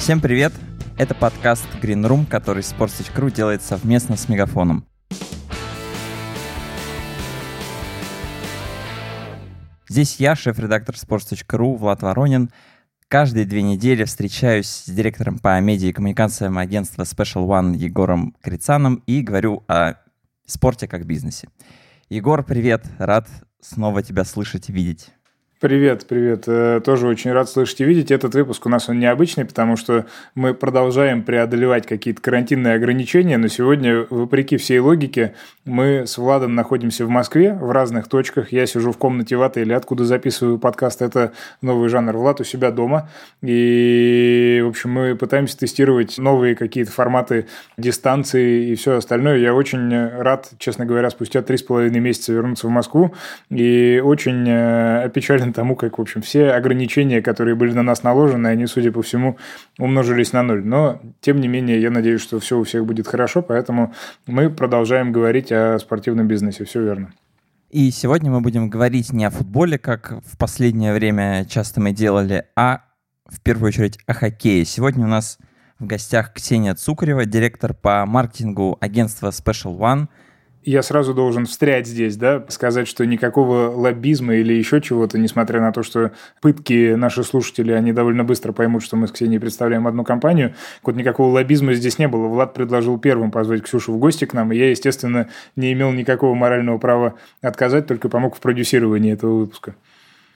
[0.00, 0.54] Всем привет!
[0.96, 4.86] Это подкаст Green Room, который Sports.ru делает совместно с Мегафоном.
[9.86, 12.50] Здесь я, шеф-редактор Sports.ru Влад Воронин.
[13.08, 19.02] Каждые две недели встречаюсь с директором по медиа и коммуникациям агентства Special One Егором Крицаном
[19.06, 19.96] и говорю о
[20.46, 21.50] спорте как бизнесе.
[22.08, 22.86] Егор, привет!
[22.96, 23.28] Рад
[23.60, 25.10] снова тебя слышать и видеть.
[25.60, 26.44] Привет, привет.
[26.46, 28.10] Э, тоже очень рад слышать и видеть.
[28.10, 33.48] Этот выпуск у нас он необычный, потому что мы продолжаем преодолевать какие-то карантинные ограничения, но
[33.48, 35.34] сегодня, вопреки всей логике,
[35.66, 38.52] мы с Владом находимся в Москве в разных точках.
[38.52, 41.02] Я сижу в комнате в отеле, откуда записываю подкаст.
[41.02, 42.16] Это новый жанр.
[42.16, 43.10] Влад у себя дома.
[43.42, 49.36] И, в общем, мы пытаемся тестировать новые какие-то форматы дистанции и все остальное.
[49.36, 53.14] Я очень рад, честно говоря, спустя три с половиной месяца вернуться в Москву.
[53.50, 58.48] И очень э, опечален тому, как, в общем, все ограничения, которые были на нас наложены,
[58.48, 59.38] они, судя по всему,
[59.78, 60.64] умножились на ноль.
[60.64, 63.94] Но, тем не менее, я надеюсь, что все у всех будет хорошо, поэтому
[64.26, 66.64] мы продолжаем говорить о спортивном бизнесе.
[66.64, 67.12] Все верно.
[67.70, 72.44] И сегодня мы будем говорить не о футболе, как в последнее время часто мы делали,
[72.56, 72.82] а
[73.26, 74.64] в первую очередь о хоккее.
[74.64, 75.38] Сегодня у нас
[75.78, 80.08] в гостях Ксения Цукарева, директор по маркетингу агентства Special One–
[80.64, 85.72] я сразу должен встрять здесь, да, сказать, что никакого лоббизма или еще чего-то, несмотря на
[85.72, 90.04] то, что пытки наши слушатели, они довольно быстро поймут, что мы с Ксенией представляем одну
[90.04, 90.54] компанию.
[90.82, 92.28] Вот никакого лоббизма здесь не было.
[92.28, 96.34] Влад предложил первым позвать Ксюшу в гости к нам, и я, естественно, не имел никакого
[96.34, 99.74] морального права отказать, только помог в продюсировании этого выпуска.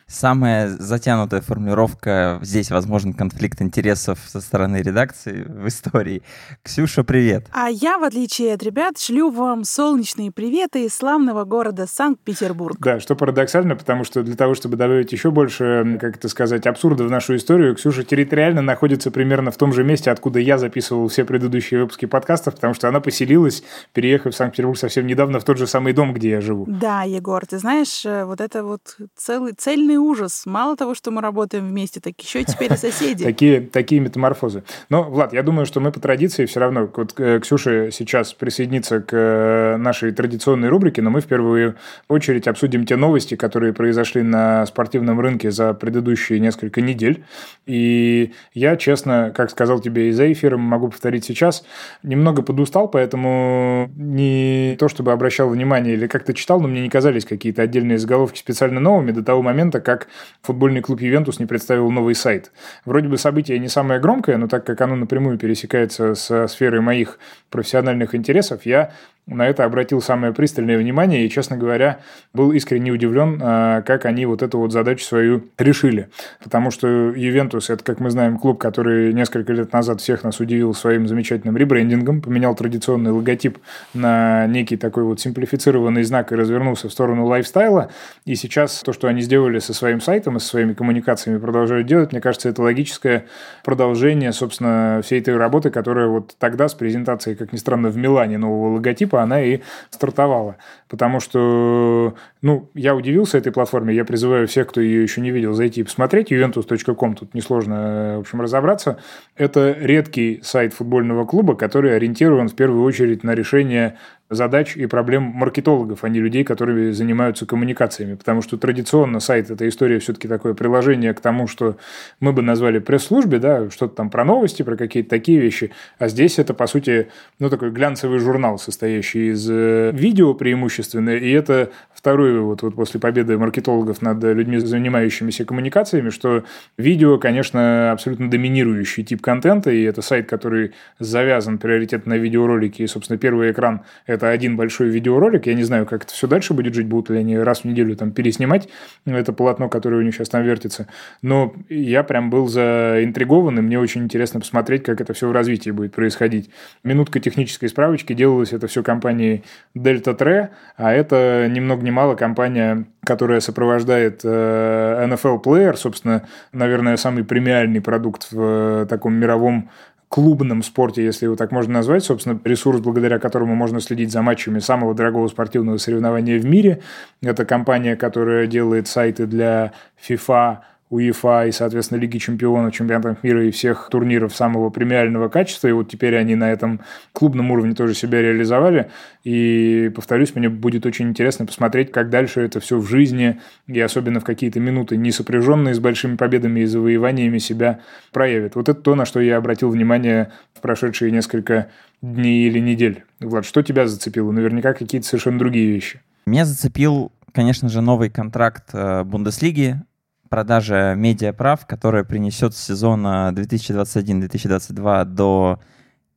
[0.07, 6.23] Самая затянутая формулировка, здесь возможен конфликт интересов со стороны редакции в истории.
[6.63, 7.47] Ксюша, привет.
[7.53, 12.77] А я, в отличие от ребят, шлю вам солнечные приветы из славного города Санкт-Петербург.
[12.81, 17.05] Да, что парадоксально, потому что для того, чтобы добавить еще больше, как это сказать, абсурда
[17.05, 21.25] в нашу историю, Ксюша территориально находится примерно в том же месте, откуда я записывал все
[21.25, 23.63] предыдущие выпуски подкастов, потому что она поселилась,
[23.95, 26.67] переехав в Санкт-Петербург совсем недавно в тот же самый дом, где я живу.
[26.69, 30.47] Да, Егор, ты знаешь, э, вот это вот целый, цельный полный ужас.
[30.47, 33.25] Мало того, что мы работаем вместе, так еще и теперь соседи.
[33.35, 34.63] Такие, такие метаморфозы.
[34.91, 39.01] Но, Влад, я думаю, что мы по традиции все равно, вот э, Ксюша сейчас присоединится
[39.01, 41.77] к э, нашей традиционной рубрике, но мы в первую
[42.09, 47.25] очередь обсудим те новости, которые произошли на спортивном рынке за предыдущие несколько недель.
[47.67, 51.65] И я, честно, как сказал тебе и за эфиром, могу повторить сейчас,
[52.03, 57.25] немного подустал, поэтому не то, чтобы обращал внимание или как-то читал, но мне не казались
[57.25, 60.09] какие-то отдельные заголовки специально новыми до того момента, как
[60.43, 62.51] футбольный клуб «Ювентус» не представил новый сайт.
[62.85, 67.19] Вроде бы событие не самое громкое, но так как оно напрямую пересекается со сферой моих
[67.51, 68.93] профессиональных интересов, я
[69.27, 72.01] на это обратил самое пристальное внимание и, честно говоря,
[72.35, 76.11] был искренне удивлен, а, как они вот эту вот задачу свою решили.
[76.43, 80.75] Потому что Ювентус– это, как мы знаем, клуб, который несколько лет назад всех нас удивил
[80.75, 83.59] своим замечательным ребрендингом, поменял традиционный логотип
[83.95, 87.91] на некий такой вот симплифицированный знак и развернулся в сторону лайфстайла.
[88.27, 92.13] И сейчас то, что они сделали со своим сайтом и со своими коммуникациями продолжают делать,
[92.13, 93.25] мне кажется, это логическое
[93.65, 98.37] продолжение, собственно, всей этой работы, которая вот тогда с презентацией, как ни странно, в Милане
[98.37, 99.61] нового логотипа типа она и
[99.91, 100.57] стартовала.
[100.89, 103.95] Потому что, ну, я удивился этой платформе.
[103.95, 106.33] Я призываю всех, кто ее еще не видел, зайти и посмотреть.
[106.33, 108.99] Juventus.com, тут несложно, в общем, разобраться.
[109.37, 113.97] Это редкий сайт футбольного клуба, который ориентирован в первую очередь на решение
[114.31, 118.15] задач и проблем маркетологов, а не людей, которые занимаются коммуникациями.
[118.15, 121.77] Потому что традиционно сайт– это история все-таки такое приложение к тому, что
[122.21, 125.71] мы бы назвали пресс-службе, да, что-то там про новости, про какие-то такие вещи.
[125.99, 127.09] А здесь это, по сути,
[127.39, 131.71] ну, такой глянцевый журнал, состоящий из э, видео преимущественно, и это
[132.05, 136.45] второе, вот, вот после победы маркетологов над людьми, занимающимися коммуникациями, что
[136.77, 142.87] видео, конечно, абсолютно доминирующий тип контента, и это сайт, который завязан приоритетно на видеоролики, и,
[142.87, 145.47] собственно, первый экран– это один большой видеоролик.
[145.47, 147.97] Я не знаю, как это все дальше будет жить, будут ли они раз в неделю
[147.97, 148.69] там переснимать
[149.07, 150.89] это полотно, которое у них сейчас там вертится.
[151.23, 155.71] Но я прям был заинтригован, и мне очень интересно посмотреть, как это все в развитии
[155.71, 156.51] будет происходить.
[156.83, 159.43] Минутка технической справочки, делалось это все компанией
[159.75, 166.27] Delta Tre, а это ни много ни мало компания, которая сопровождает э, NFL Player, собственно,
[166.53, 169.71] наверное, самый премиальный продукт в э, таком мировом
[170.09, 174.61] клубном спорте, если его так можно назвать, собственно, ресурс, благодаря которому можно следить за матчами
[174.61, 176.83] самого дорогого спортивного соревнования в мире.
[177.21, 179.73] Это компания, которая делает сайты для
[180.09, 180.59] FIFA,
[180.95, 185.69] УЕФА и, соответственно, Лиги чемпионов, чемпионатов мира и всех турниров самого премиального качества.
[185.69, 186.81] И вот теперь они на этом
[187.13, 188.91] клубном уровне тоже себя реализовали.
[189.25, 194.21] И, повторюсь, мне будет очень интересно посмотреть, как дальше это все в жизни и особенно
[194.21, 197.81] в какие-то минуты, не сопряженные с большими победами и завоеваниями, себя
[198.13, 198.55] проявит.
[198.55, 201.69] Вот это то, на что я обратил внимание в прошедшие несколько
[202.03, 203.05] дней или недель.
[203.21, 204.31] Влад, что тебя зацепило?
[204.31, 206.01] Наверняка какие-то совершенно другие вещи.
[206.27, 209.83] Меня зацепил, конечно же, новый контракт э, Бундеслиги,
[210.29, 215.61] продажа медиаправ, которая принесет с сезона 2021-2022 до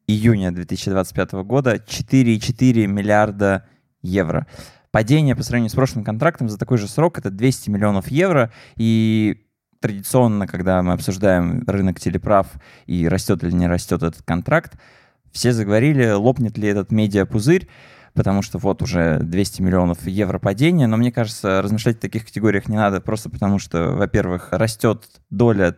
[0.07, 3.65] июня 2025 года 4,4 миллиарда
[4.01, 4.48] евро.
[4.92, 8.51] Падение по сравнению с прошлым контрактом за такой же срок это 200 миллионов евро.
[8.75, 9.45] И
[9.80, 12.48] традиционно, когда мы обсуждаем рынок телеправ
[12.86, 14.77] и растет или не растет этот контракт,
[15.31, 17.68] все заговорили, лопнет ли этот медиапузырь,
[18.17, 22.67] потому что вот уже 200 миллионов евро падения, но мне кажется, размышлять в таких категориях
[22.67, 25.77] не надо, просто потому что, во-первых, растет доля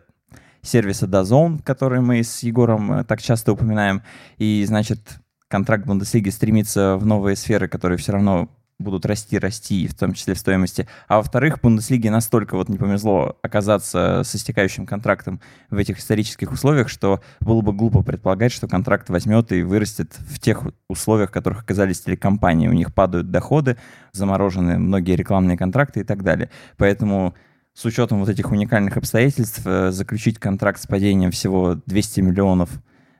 [0.62, 4.02] сервиса DAZN, который мы с Егором э, так часто упоминаем,
[4.38, 8.48] и, значит, контракт Бундеслиги стремится в новые сферы, которые все равно
[8.80, 10.88] будут расти, расти, в том числе в стоимости.
[11.06, 15.40] А во-вторых, Бундеслиге настолько вот не повезло оказаться с истекающим контрактом
[15.70, 20.40] в этих исторических условиях, что было бы глупо предполагать, что контракт возьмет и вырастет в
[20.40, 22.68] тех условиях, в которых оказались телекомпании.
[22.68, 23.76] У них падают доходы,
[24.12, 26.50] заморожены многие рекламные контракты и так далее.
[26.76, 27.34] Поэтому
[27.74, 32.70] с учетом вот этих уникальных обстоятельств э, заключить контракт с падением всего 200 миллионов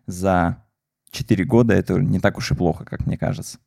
[0.06, 0.64] за
[1.10, 3.58] 4 года, это не так уж и плохо, как мне кажется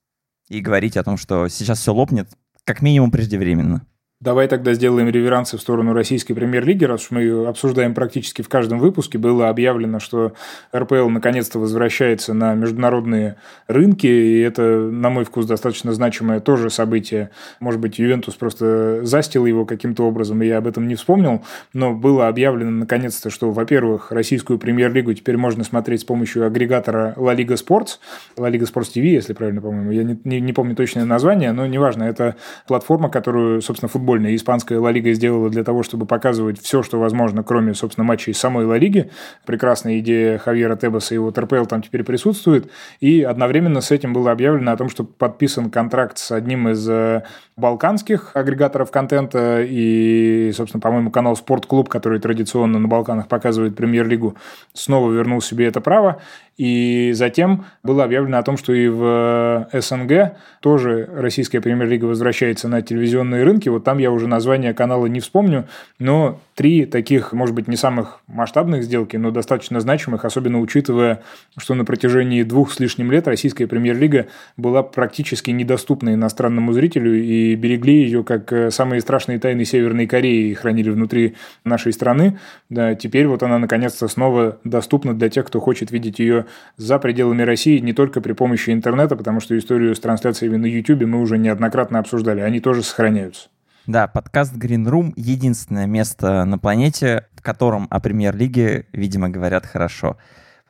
[0.50, 2.30] и говорить о том, что сейчас все лопнет,
[2.66, 3.86] как минимум преждевременно.
[4.24, 8.48] Давай тогда сделаем реверансы в сторону российской премьер-лиги, раз уж мы ее обсуждаем практически в
[8.48, 9.18] каждом выпуске.
[9.18, 10.32] Было объявлено, что
[10.74, 13.36] РПЛ наконец-то возвращается на международные
[13.68, 17.32] рынки, и это, на мой вкус, достаточно значимое тоже событие.
[17.60, 21.44] Может быть, Ювентус просто застил его каким-то образом, и я об этом не вспомнил,
[21.74, 27.36] но было объявлено наконец-то, что, во-первых, российскую премьер-лигу теперь можно смотреть с помощью агрегатора La
[27.36, 28.00] Liga Sports,
[28.38, 31.68] La Liga Sports TV, если правильно, по-моему, я не, не, не помню точное название, но
[31.68, 32.38] неважно, это
[32.68, 37.00] платформа, которую, собственно, футбол футбольная испанская Ла Лига сделала для того, чтобы показывать все, что
[37.00, 39.10] возможно, кроме, собственно, матчей самой Ла Лиги.
[39.44, 42.70] Прекрасная идея Хавьера Тебаса и вот РПЛ там теперь присутствует.
[43.00, 47.24] И одновременно с этим было объявлено о том, что подписан контракт с одним из э,
[47.56, 54.36] балканских агрегаторов контента и, собственно, по-моему, канал Спортклуб, который традиционно на Балканах показывает премьер-лигу,
[54.74, 56.22] снова вернул себе это право.
[56.58, 62.84] И затем было объявлено о том, что и в СНГ тоже российская премьер-лига возвращается на
[62.84, 63.70] телевизионные рынки.
[63.70, 65.68] Вот там я уже название канала не вспомню,
[65.98, 71.24] но три таких, может быть, не самых масштабных сделки, но достаточно значимых, особенно учитывая,
[71.58, 77.43] что на протяжении двух с лишним лет российская премьер-лига была практически недоступна иностранному зрителю, и
[77.56, 82.40] берегли ее как э, самые страшные тайны Северной Кореи и хранили внутри нашей страны.
[82.70, 86.46] Да, теперь вот она наконец-то снова доступна для тех, кто хочет видеть ее
[86.78, 91.04] за пределами России не только при помощи интернета, потому что историю с трансляциями на YouTube
[91.04, 93.50] мы уже неоднократно обсуждали, они тоже сохраняются.
[93.86, 100.18] Да, подкаст Green Room— единственное место на планете, в котором о премьер-лиге, видимо, говорят хорошо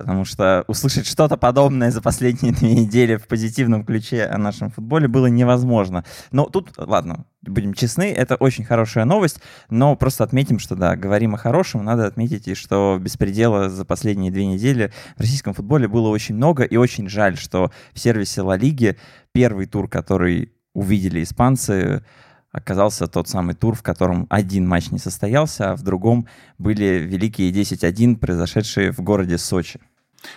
[0.04, 5.08] потому что услышать что-то подобное за последние две недели в позитивном ключе о нашем футболе
[5.08, 6.04] было невозможно.
[6.32, 9.40] Но тут, ладно, будем честны, это очень хорошая новость,
[9.70, 14.30] но просто отметим, что да, говорим о хорошем, надо отметить и что беспредела за последние
[14.30, 18.58] две недели в российском футболе было очень много, и очень жаль, что в сервисе Ла
[18.58, 18.98] Лиги
[19.32, 22.04] первый тур, который увидели испанцы,
[22.52, 26.28] оказался тот самый тур, в котором один матч не состоялся, а в другом
[26.58, 29.80] были великие 10-1, произошедшие в городе Сочи.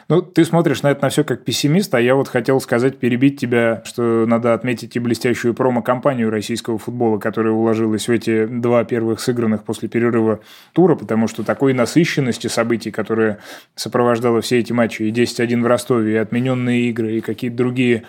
[0.09, 3.41] Ну, ты смотришь на это на все как пессимист, а я вот хотел сказать, перебить
[3.41, 9.21] тебя, что надо отметить и блестящую промо-компанию российского футбола, которая уложилась в эти два первых
[9.21, 10.41] сыгранных после перерыва
[10.73, 13.39] тура, потому что такой насыщенности событий, которая
[13.75, 18.05] сопровождала все эти матчи, и 10-1 в Ростове, и отмененные игры, и какие-то другие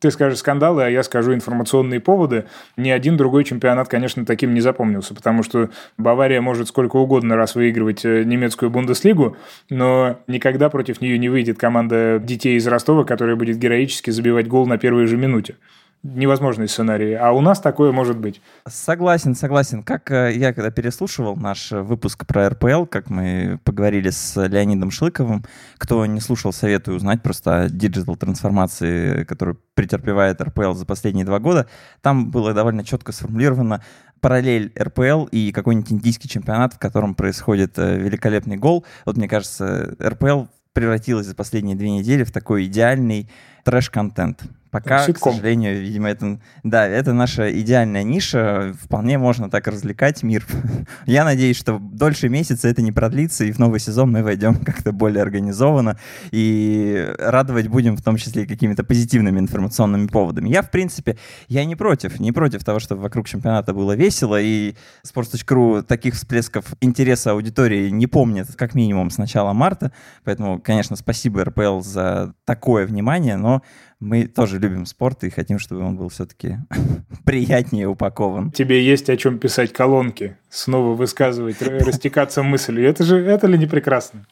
[0.00, 2.46] ты скажешь скандалы, а я скажу информационные поводы.
[2.76, 7.54] Ни один другой чемпионат, конечно, таким не запомнился, потому что Бавария может сколько угодно раз
[7.54, 9.36] выигрывать э, немецкую Бундеслигу,
[9.68, 14.66] но никогда против нее не выйдет команда детей из Ростова, которая будет героически забивать гол
[14.66, 15.56] на первой же минуте
[16.02, 17.14] невозможный сценарий.
[17.14, 18.40] А у нас такое может быть.
[18.66, 19.82] Согласен, согласен.
[19.82, 25.44] Как э, я когда переслушивал наш выпуск про РПЛ, как мы поговорили с Леонидом Шлыковым,
[25.76, 31.68] кто не слушал, советую узнать просто о диджитал-трансформации, которую претерпевает РПЛ за последние два года.
[32.00, 33.82] Там было довольно четко сформулировано
[34.20, 38.86] параллель РПЛ и какой-нибудь индийский чемпионат, в котором происходит э, великолепный гол.
[39.04, 43.28] Вот мне кажется, РПЛ превратилась за последние две недели в такой идеальный
[43.64, 44.44] трэш-контент.
[44.70, 45.32] Пока, Ситком.
[45.32, 48.72] к сожалению, видимо, это, да, это наша идеальная ниша.
[48.80, 50.46] Вполне можно так развлекать мир.
[51.06, 54.92] Я надеюсь, что дольше месяца это не продлится, и в новый сезон мы войдем как-то
[54.92, 55.98] более организованно
[56.30, 60.48] и радовать будем в том числе какими-то позитивными информационными поводами.
[60.48, 64.76] Я, в принципе, я не против, не против того, чтобы вокруг чемпионата было весело, и
[65.04, 69.90] Sports.ru таких всплесков интереса аудитории не помнит как минимум с начала марта,
[70.22, 73.62] поэтому, конечно, спасибо РПЛ за такое внимание, но
[74.00, 76.58] мы тоже любим спорт и хотим, чтобы он был все-таки
[77.24, 78.50] приятнее упакован.
[78.50, 82.88] Тебе есть о чем писать колонки, снова высказывать, растекаться мыслью.
[82.88, 84.26] Это же, это ли не прекрасно?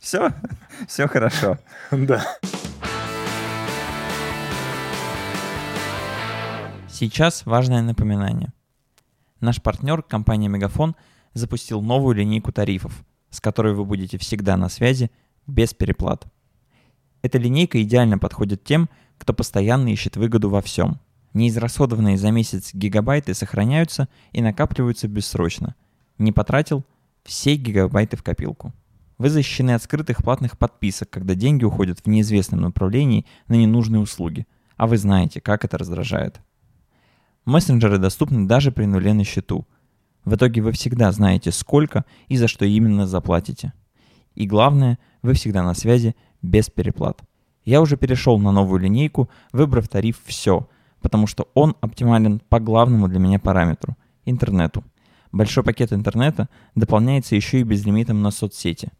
[0.00, 0.30] Все,
[0.86, 1.58] все хорошо.
[1.90, 2.24] Да.
[6.88, 8.52] Сейчас важное напоминание.
[9.40, 10.96] Наш партнер, компания Мегафон,
[11.34, 15.10] запустил новую линейку тарифов, с которой вы будете всегда на связи
[15.46, 16.26] без переплат.
[17.24, 21.00] Эта линейка идеально подходит тем, кто постоянно ищет выгоду во всем.
[21.32, 25.74] Неизрасходованные за месяц гигабайты сохраняются и накапливаются бессрочно.
[26.18, 26.84] Не потратил–
[27.24, 28.74] все гигабайты в копилку.
[29.16, 34.46] Вы защищены от скрытых платных подписок, когда деньги уходят в неизвестном направлении на ненужные услуги,
[34.76, 36.42] а вы знаете, как это раздражает.
[37.46, 39.66] Мессенджеры доступны даже при нуле на счету.
[40.26, 43.72] В итоге вы всегда знаете, сколько и за что именно заплатите.
[44.34, 46.14] И главное, вы всегда на связи
[46.44, 47.22] без переплат.
[47.64, 50.68] Я уже перешел на новую линейку, выбрав тариф «Все»,
[51.00, 54.84] потому что он оптимален по главному для меня параметру– интернету.
[55.32, 58.90] Большой пакет интернета дополняется еще и безлимитом на соцсети.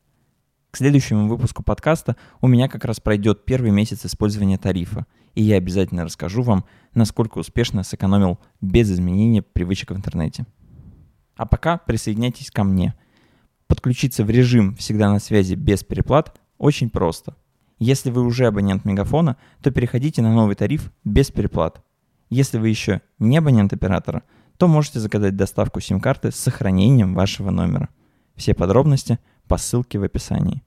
[0.71, 5.57] К следующему выпуску подкаста у меня как раз пройдет первый месяц использования тарифа, и я
[5.57, 10.47] обязательно расскажу вам, насколько успешно сэкономил без изменения привычек в интернете.
[11.37, 12.95] А пока присоединяйтесь ко мне.
[13.67, 17.37] Подключиться в режим «Всегда на связи» без переплат очень просто.
[17.79, 21.83] Если вы уже абонент Мегафона, то переходите на новый тариф без переплат.
[22.31, 24.23] Если вы еще не абонент оператора,
[24.57, 27.91] то можете заказать доставку сим-карты с сохранением вашего номера.
[28.35, 30.63] Все подробности по ссылке в описании.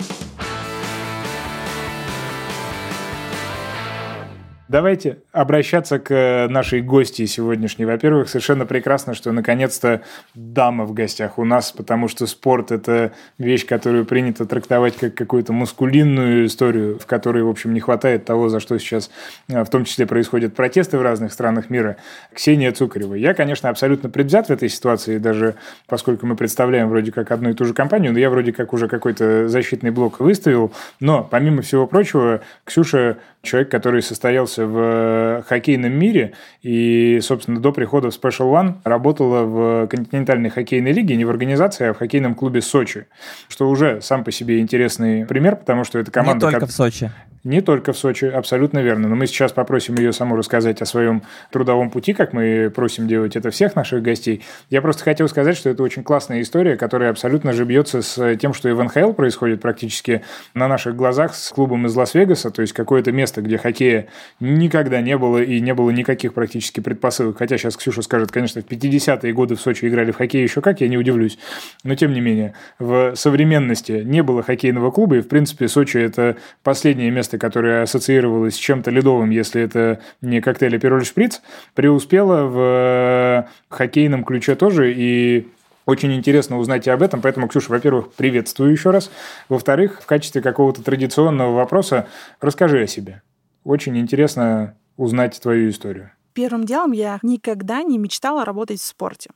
[4.70, 7.86] Давайте обращаться к э, нашей гости сегодняшней.
[7.86, 10.02] Во-первых, совершенно прекрасно, что наконец-то
[10.36, 15.54] дама в гостях у нас, потому что спорт– это вещь, которую принято трактовать как какую-то
[15.54, 19.10] мускулинную историю, в которой, в общем, не хватает того, за что сейчас
[19.48, 21.96] э, в том числе происходят протесты в разных странах мира.
[22.34, 23.14] Ксения Цукарева.
[23.14, 25.56] Я, конечно, абсолютно предвзят в этой ситуации, даже
[25.88, 28.90] поскольку мы представляем вроде как одну и ту же компанию, но я вроде как уже
[28.90, 30.74] какой-то защитный блок выставил.
[31.00, 37.72] Но, помимо всего прочего, Ксюша человек, который состоялся в э, хоккейном мире и, собственно, до
[37.72, 42.36] прихода в Special One работала в континентальной хоккейной лиге, не в организации, а в хоккейном
[42.36, 43.06] клубе Сочи,
[43.50, 46.48] что уже сам по себе интересный пример, потому что это команда...
[46.48, 46.70] Не только как...
[46.70, 47.12] в Сочи.
[47.48, 49.08] Не только в Сочи, абсолютно верно.
[49.08, 53.38] Но мы сейчас попросим ее саму рассказать о своем трудовом пути, как мы просим делать
[53.38, 54.44] это всех наших гостей.
[54.70, 58.54] Я просто хотел сказать, что это очень классная история, которая абсолютно же бьется с тем,
[58.54, 60.24] что и в НХЛ происходит практически
[60.56, 64.08] на наших глазах с клубом из Лас-Вегаса, то есть какое-то место, где хоккея
[64.42, 67.38] никогда не было и не было никаких практически предпосылок.
[67.38, 70.82] Хотя сейчас Ксюша скажет, конечно, в 50-е годы в Сочи играли в хоккей еще как,
[70.82, 71.40] я не удивлюсь.
[71.86, 76.36] Но тем не менее, в современности не было хоккейного клуба, и в принципе Сочи это
[76.62, 81.42] последнее место, место, которое ассоциировалось с чем-то ледовым, если это не коктейль Апероль Шприц,
[81.74, 85.48] преуспела в э, хоккейном ключе тоже, и
[85.86, 89.10] очень интересно узнать и об этом, поэтому, Ксюша, во-первых, приветствую еще раз.
[89.50, 92.08] Во-вторых, в качестве какого-то традиционного вопроса
[92.42, 93.22] расскажи о себе.
[93.64, 96.12] Очень интересно узнать твою историю.
[96.34, 99.30] Первым делом я никогда не мечтала работать в спорте.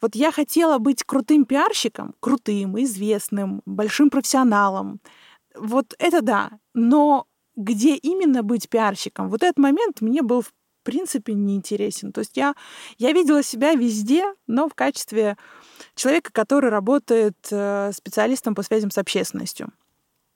[0.00, 5.00] Вот я хотела быть крутым пиарщиком, крутым, известным, большим профессионалом.
[5.56, 6.50] Вот это да.
[6.74, 10.52] Но где именно быть пиарщиком, вот этот момент мне был в
[10.84, 12.12] принципе неинтересен.
[12.12, 12.54] То есть я,
[12.98, 15.36] я видела себя везде, но в качестве
[15.94, 19.68] человека, который работает э, специалистом по связям с общественностью.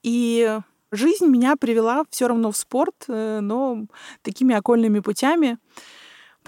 [0.03, 0.59] И
[0.91, 3.87] жизнь меня привела все равно в спорт, э, но
[4.23, 5.59] такими окольными путями.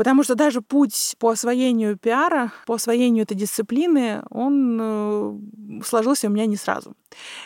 [0.01, 6.31] Потому что даже путь по освоению пиара, по освоению этой дисциплины, он э, сложился у
[6.31, 6.95] меня не сразу.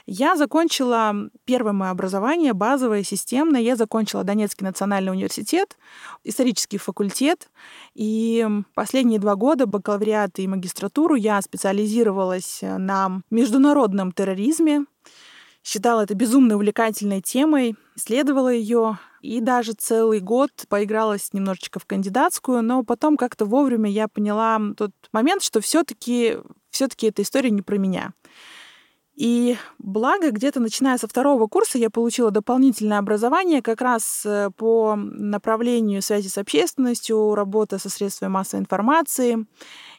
[0.06, 3.60] Я закончила первое мое образование, базовое, системное.
[3.60, 5.76] Я закончила Донецкий национальный университет,
[6.22, 7.50] исторический факультет.
[7.92, 8.46] И
[8.76, 14.84] последние два года бакалавриат и магистратуру я специализировалась на международном терроризме,
[15.64, 22.62] считала это безумно увлекательной темой, исследовала ее и даже целый год поигралась немножечко в кандидатскую,
[22.62, 26.38] но потом как-то вовремя я поняла тот момент, что все-таки
[26.70, 28.12] все-таки эта история не про меня.
[29.14, 34.96] И благо, где-то начиная со второго курса я получила дополнительное образование как раз э, по
[34.96, 39.46] направлению связи с общественностью, работа со средствами массовой информации.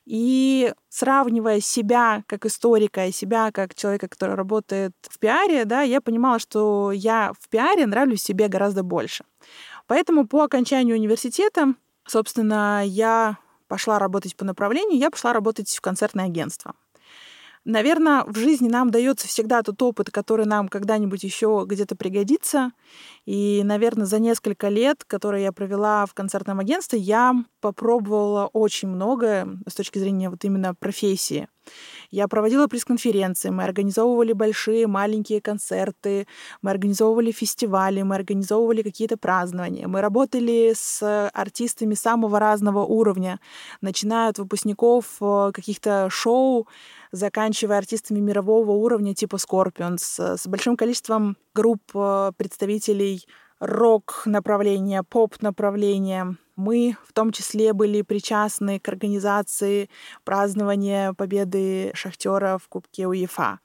[0.05, 5.99] И сравнивая себя как историка и себя как человека, который работает в пиаре, да, я
[5.99, 9.25] понимала, что я в пиаре нравлюсь себе гораздо больше.
[9.87, 11.73] Поэтому по окончанию университета,
[12.07, 16.75] собственно, я пошла работать по направлению, я пошла работать в концертное агентство.
[17.65, 22.71] Наверное, в жизни нам дается всегда тот опыт, который нам когда-нибудь еще где-то пригодится.
[23.25, 29.47] И, наверное, за несколько лет, которые я провела в концертном агентстве, я попробовала очень многое
[29.67, 31.47] с точки зрения вот именно профессии.
[32.11, 36.27] Я проводила пресс-конференции, мы организовывали большие, маленькие концерты,
[36.61, 43.39] мы организовывали фестивали, мы организовывали какие-то празднования, мы работали с артистами самого разного уровня,
[43.81, 46.67] начиная от выпускников э, каких-то шоу,
[47.11, 53.25] заканчивая артистами мирового уровня типа Scorpions, с большим количеством групп э, представителей
[53.59, 56.37] рок-направления, поп-направления.
[56.55, 59.89] Мы в том числе были причастны к организации
[60.23, 63.59] празднования победы Шахтера в Кубке УЕФА.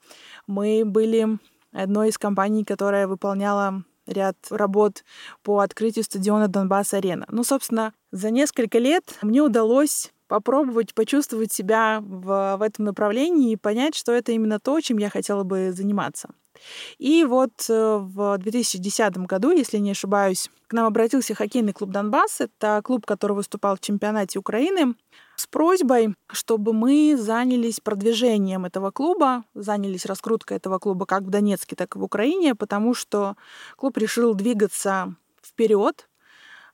[0.47, 1.39] Мы были
[1.71, 5.03] одной из компаний, которая выполняла ряд работ
[5.43, 7.25] по открытию стадиона Донбасс-Арена.
[7.29, 13.57] Ну, собственно, за несколько лет мне удалось попробовать почувствовать себя в, в этом направлении и
[13.57, 16.29] понять, что это именно то, чем я хотела бы заниматься.
[16.97, 22.41] И вот э, в 2010 году, если не ошибаюсь, к нам обратился хоккейный клуб «Донбасс».
[22.41, 24.95] Это клуб, который выступал в чемпионате Украины,
[25.35, 31.75] с просьбой, чтобы мы занялись продвижением этого клуба, занялись раскруткой этого клуба как в Донецке,
[31.75, 33.35] так и в Украине, потому что
[33.75, 36.07] клуб решил двигаться вперед,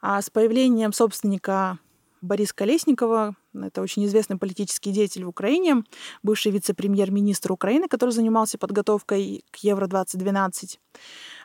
[0.01, 1.79] а с появлением собственника
[2.21, 5.83] Бориса Колесникова, это очень известный политический деятель в Украине,
[6.23, 10.79] бывший вице-премьер-министр Украины, который занимался подготовкой к Евро-2012.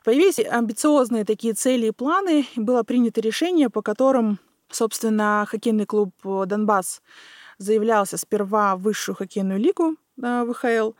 [0.05, 4.39] Появились амбициозные такие цели и планы, и было принято решение, по которым,
[4.71, 7.03] собственно, хоккейный клуб «Донбасс»
[7.59, 10.93] заявлялся сперва в высшую хоккейную лигу э, ВХЛ,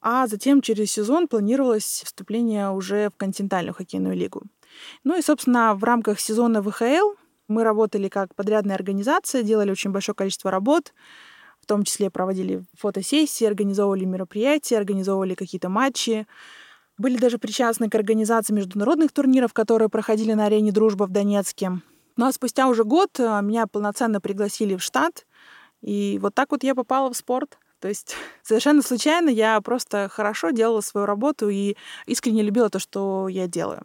[0.00, 4.42] а затем через сезон планировалось вступление уже в континентальную хоккейную лигу.
[5.04, 7.14] Ну и, собственно, в рамках сезона ВХЛ
[7.48, 10.92] мы работали как подрядная организация, делали очень большое количество работ,
[11.60, 16.26] в том числе проводили фотосессии, организовывали мероприятия, организовывали какие-то матчи.
[16.98, 21.80] Были даже причастны к организации международных турниров, которые проходили на арене «Дружба» в Донецке.
[22.16, 25.24] Ну а спустя уже год э, меня полноценно пригласили в штат,
[25.80, 27.58] и вот так вот я попала в спорт.
[27.80, 33.28] То есть совершенно случайно я просто хорошо делала свою работу и искренне любила то, что
[33.28, 33.84] я делаю.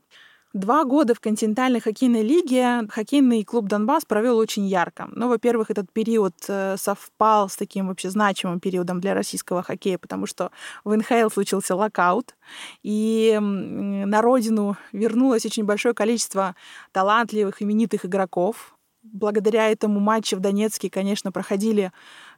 [0.54, 5.10] Два года в континентальной хоккейной лиге хоккейный клуб «Донбасс» провел очень ярко.
[5.12, 10.28] Ну, во-первых, этот период э, совпал с таким вообще значимым периодом для российского хоккея, потому
[10.28, 10.52] что
[10.84, 12.36] в НХЛ случился локаут,
[12.84, 16.56] и на родину вернулось очень большое количество
[16.92, 18.76] талантливых, именитых игроков.
[19.02, 21.92] Благодаря этому матчи в Донецке, конечно, проходили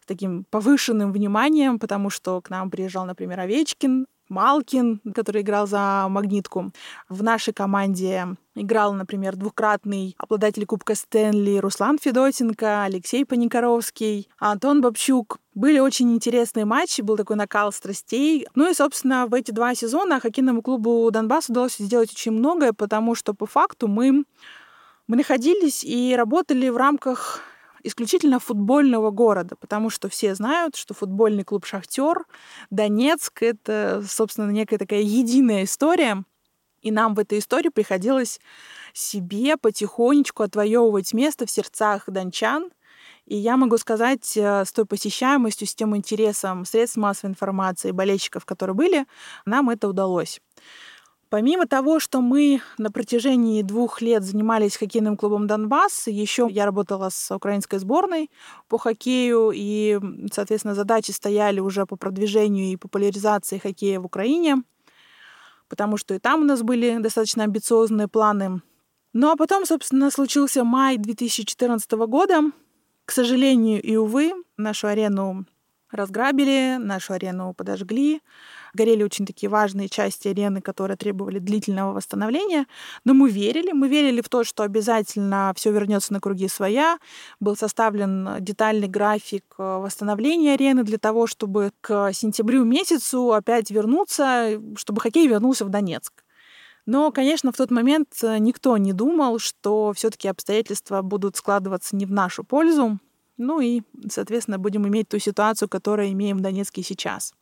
[0.06, 6.72] таким повышенным вниманием, потому что к нам приезжал, например, Овечкин, Малкин, который играл за «Магнитку».
[7.10, 15.40] В нашей команде играл, например, двукратный обладатель Кубка Стэнли Руслан Федотенко, Алексей Паникоровский, Антон Бабчук.
[15.54, 18.48] Были очень интересные матчи, был такой накал страстей.
[18.56, 23.16] Ну и, собственно, в эти два сезона хоккейному клубу «Донбасс» удалось сделать очень многое, потому
[23.16, 24.26] что по факту мы,
[25.08, 27.42] мы находились и работали в рамках
[27.86, 32.26] исключительно футбольного города, потому что все знают, что футбольный клуб «Шахтер»,
[32.70, 36.24] Донецк— это, собственно, некая такая единая история,
[36.82, 38.40] и нам в этой истории приходилось
[38.94, 42.72] себе потихонечку отвоевывать место в сердцах дончан.
[43.26, 48.46] И я могу сказать, э, с той посещаемостью, с тем интересом средств массовой информации, болельщиков,
[48.46, 49.06] которые были,
[49.46, 50.42] нам это удалось.
[51.30, 57.10] Помимо того, что мы на протяжении двух лет занимались хоккейным клубом Донбасс, еще я работала
[57.10, 58.30] с украинской сборной
[58.68, 60.00] по хоккею, и,
[60.32, 64.58] соответственно, задачи стояли уже по продвижению и популяризации хоккея в Украине,
[65.68, 68.62] потому что и там у нас были достаточно амбициозные планы.
[69.14, 72.42] Ну а потом, собственно, случился май 2014 года.
[73.06, 75.46] К сожалению и увы, нашу арену
[75.90, 78.22] разграбили, нашу арену подожгли
[78.76, 82.68] горели очень такие важные части арены, которые требовали длительного восстановления.
[83.04, 87.00] Но мы верили, мы верили в то, что обязательно все вернется на круги своя.
[87.40, 94.62] Был составлен детальный график э, восстановления арены для того, чтобы к сентябрю месяцу опять вернуться,
[94.78, 96.26] чтобы хоккей вернулся в Донецк.
[96.86, 102.06] Но, конечно, в тот момент э, никто не думал, что все-таки обстоятельства будут складываться не
[102.06, 103.00] в нашу пользу.
[103.38, 107.34] Ну и, соответственно, будем иметь ту ситуацию, которую имеем в Донецке сейчас.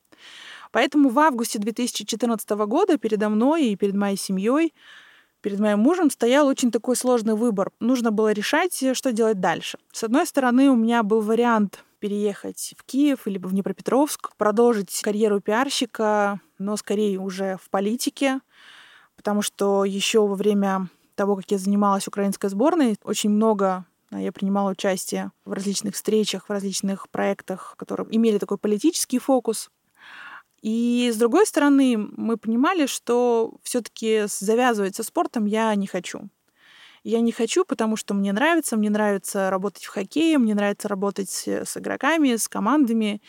[0.74, 4.74] Поэтому в августе 2014 года передо мной и перед моей семьей
[5.42, 7.72] перед моим мужем стоял очень такой сложный выбор.
[7.80, 9.78] Нужно было решать, что делать дальше.
[9.92, 15.42] С одной стороны, у меня был вариант переехать в Киев или в Днепропетровск, продолжить карьеру
[15.42, 18.40] пиарщика, но скорее уже в политике,
[19.16, 24.72] потому что еще во время того, как я занималась украинской сборной, очень много я принимала
[24.72, 29.70] участие в различных встречах, в различных проектах, которые имели такой политический фокус.
[30.64, 36.30] И с другой стороны, мы понимали, что все-таки завязывать со спортом я не хочу.
[37.04, 41.30] Я не хочу, потому что мне нравится, мне нравится работать в хоккее, мне нравится работать
[41.30, 43.22] с игроками, с командами.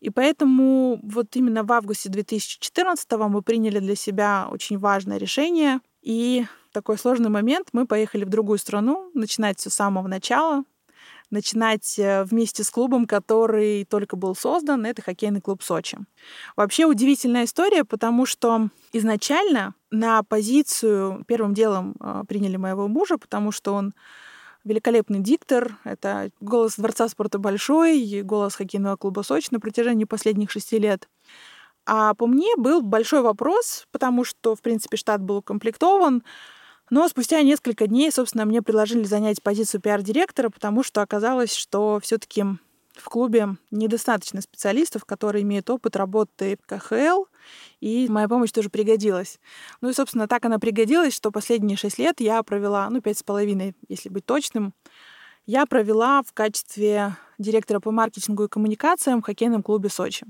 [0.00, 5.78] И поэтому вот именно в августе 2014 мы приняли для себя очень важное решение.
[6.02, 10.64] И такой сложный момент мы поехали в другую страну, начинать все с самого начала,
[11.32, 15.98] начинать э, вместе с клубом, который только был создан, это хоккейный клуб Сочи.
[16.56, 23.50] Вообще удивительная история, потому что изначально на позицию первым делом э, приняли моего мужа, потому
[23.50, 23.94] что он
[24.64, 25.76] великолепный диктор.
[25.84, 31.08] Это голос Дворца спорта Большой, голос хоккейного клуба Сочи на протяжении последних шести лет.
[31.84, 36.22] А по мне был большой вопрос, потому что, в принципе, штат был укомплектован,
[36.92, 42.44] но спустя несколько дней, собственно, мне предложили занять позицию пиар-директора, потому что оказалось, что все-таки
[42.94, 47.24] в клубе недостаточно специалистов, которые имеют опыт работы в КХЛ,
[47.80, 49.40] и моя помощь тоже пригодилась.
[49.80, 53.22] Ну и, собственно, так она пригодилась, что последние шесть лет я провела, ну, пять с
[53.22, 54.74] половиной, если быть точным,
[55.46, 60.26] я провела в качестве директора по маркетингу и коммуникациям в хоккейном клубе Сочи.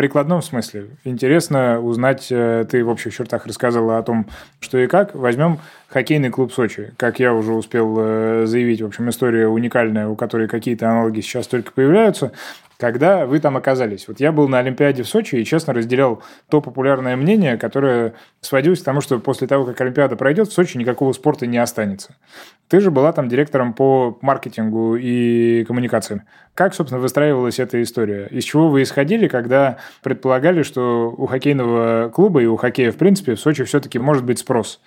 [0.00, 0.86] Прикладном смысле.
[1.04, 4.24] Интересно узнать, э, ты в общих чертах рассказывала о том,
[4.58, 5.14] что и как.
[5.14, 5.58] Возьмем
[5.88, 6.94] хоккейный клуб Сочи.
[6.96, 11.48] Как я уже успел э, заявить, в общем, история уникальная, у которой какие-то аналоги сейчас
[11.48, 12.32] только появляются
[12.80, 14.08] когда вы там оказались.
[14.08, 18.80] Вот я был на Олимпиаде в Сочи и, честно, разделял то популярное мнение, которое сводилось
[18.80, 22.16] к тому, что после того, как Олимпиада пройдет, в Сочи никакого спорта не останется.
[22.68, 26.22] Ты же была там директором по маркетингу и коммуникациям.
[26.54, 28.26] Как, собственно, выстраивалась эта история?
[28.28, 33.34] Из чего вы исходили, когда предполагали, что у хоккейного клуба и у хоккея, в принципе,
[33.34, 34.80] в Сочи все-таки может быть спрос?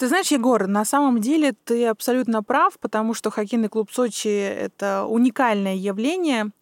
[0.00, 5.04] Ты знаешь, Егор, на самом деле ты абсолютно прав, потому что хоккейный клуб Сочи— это
[5.04, 6.52] уникальное явление.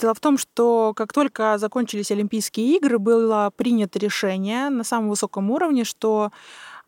[0.00, 5.50] Дело в том, что как только закончились Олимпийские игры, было принято решение на самом высоком
[5.50, 6.30] уровне, что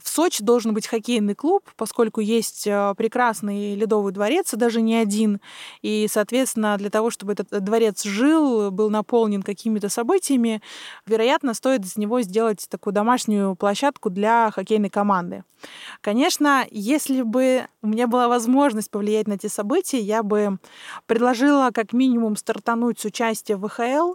[0.03, 5.41] в Сочи должен быть хоккейный клуб, поскольку есть э, прекрасный ледовый дворец, даже не один.
[5.83, 10.63] И, соответственно, для того, чтобы этот дворец жил, был наполнен какими-то событиями,
[11.07, 15.45] вероятно, стоит из него сделать такую домашнюю площадку для хоккейной команды.
[16.01, 20.59] Конечно, если бы у меня была возможность повлиять на эти события, я бы
[21.07, 24.15] предложила как минимум стартануть с участия в ВХЛ,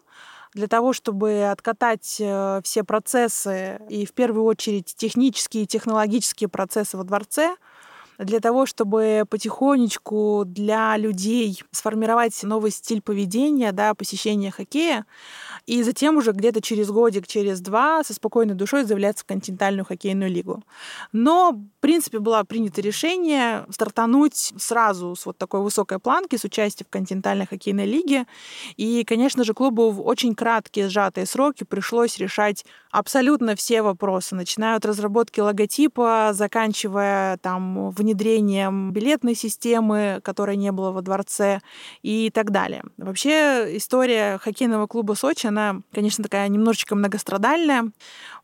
[0.56, 6.98] для того, чтобы откатать э, все процессы и в первую очередь технические и технологические процессы
[6.98, 7.58] во дворце,
[8.18, 15.06] для того, чтобы потихонечку для людей сформировать новый стиль поведения, да, посещения хоккея,
[15.66, 20.32] и затем уже где-то через годик, через два со спокойной душой заявляться в континентальную хоккейную
[20.32, 20.64] лигу.
[21.12, 26.88] Но, в принципе, было принято решение стартануть сразу с вот такой высокой планки, с участием
[26.88, 28.26] в континентальной хоккейной лиге.
[28.78, 34.78] И, конечно же, клубу в очень краткие сжатые сроки пришлось решать абсолютно все вопросы, начиная
[34.78, 41.60] от разработки логотипа, заканчивая там внедрением билетной системы, которой не было во дворце
[42.04, 42.84] и так далее.
[42.98, 47.92] Вообще история хоккейного клуба Сочи, она, конечно, такая немножечко многострадальная,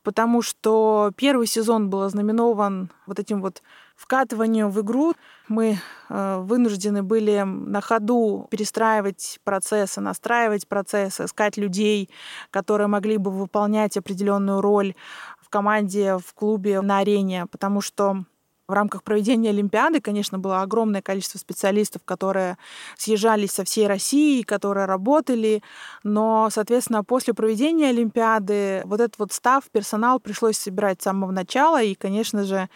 [0.04, 3.62] потому что первый сезон был ознаменован вот этим вот
[3.96, 5.14] вкатыванием в игру.
[5.48, 5.78] Мы
[6.10, 12.10] э, вынуждены были на ходу перестраивать процессы, настраивать процессы, искать людей,
[12.50, 14.96] которые могли бы выполнять определенную роль
[15.40, 18.24] в команде, в клубе, на арене, потому что
[18.72, 22.58] в рамках проведения Олимпиады, конечно, было огромное количество специалистов, которые
[22.98, 25.62] съезжались со всей России, которые работали,
[26.04, 31.84] но, соответственно, после проведения Олимпиады вот этот вот став, персонал пришлось собирать с самого начала,
[31.84, 32.70] и, конечно же,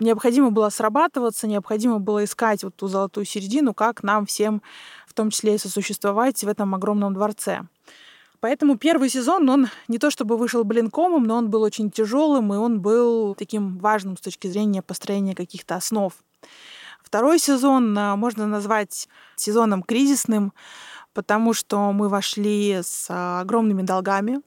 [0.00, 4.62] необходимо было срабатываться, необходимо было искать вот ту золотую середину, как нам всем,
[5.06, 7.62] в том числе и сосуществовать в этом огромном дворце.
[8.40, 12.56] Поэтому первый сезон, он не то чтобы вышел блинкомом, но он был очень тяжелым, и
[12.56, 16.12] он был таким важным с точки зрения построения каких-то основ.
[17.02, 20.52] Второй сезон а, можно назвать сезоном кризисным,
[21.14, 24.40] потому что мы вошли с а, огромными долгами.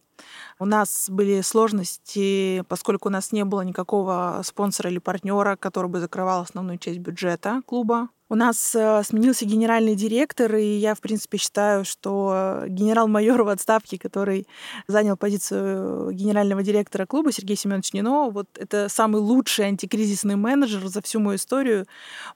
[0.60, 6.00] У нас были сложности, поскольку у нас не было никакого спонсора или партнера, который бы
[6.00, 8.10] закрывал основную часть бюджета клуба.
[8.32, 13.98] У нас э, сменился генеральный директор, и я, в принципе, считаю, что генерал-майор в отставке,
[13.98, 14.46] который
[14.88, 21.02] занял позицию генерального директора клуба, Сергей Семенович Нино, вот это самый лучший антикризисный менеджер за
[21.02, 21.88] всю мою историю,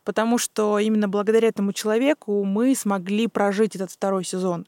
[0.03, 4.65] потому что именно благодаря этому человеку мы смогли прожить этот второй сезон,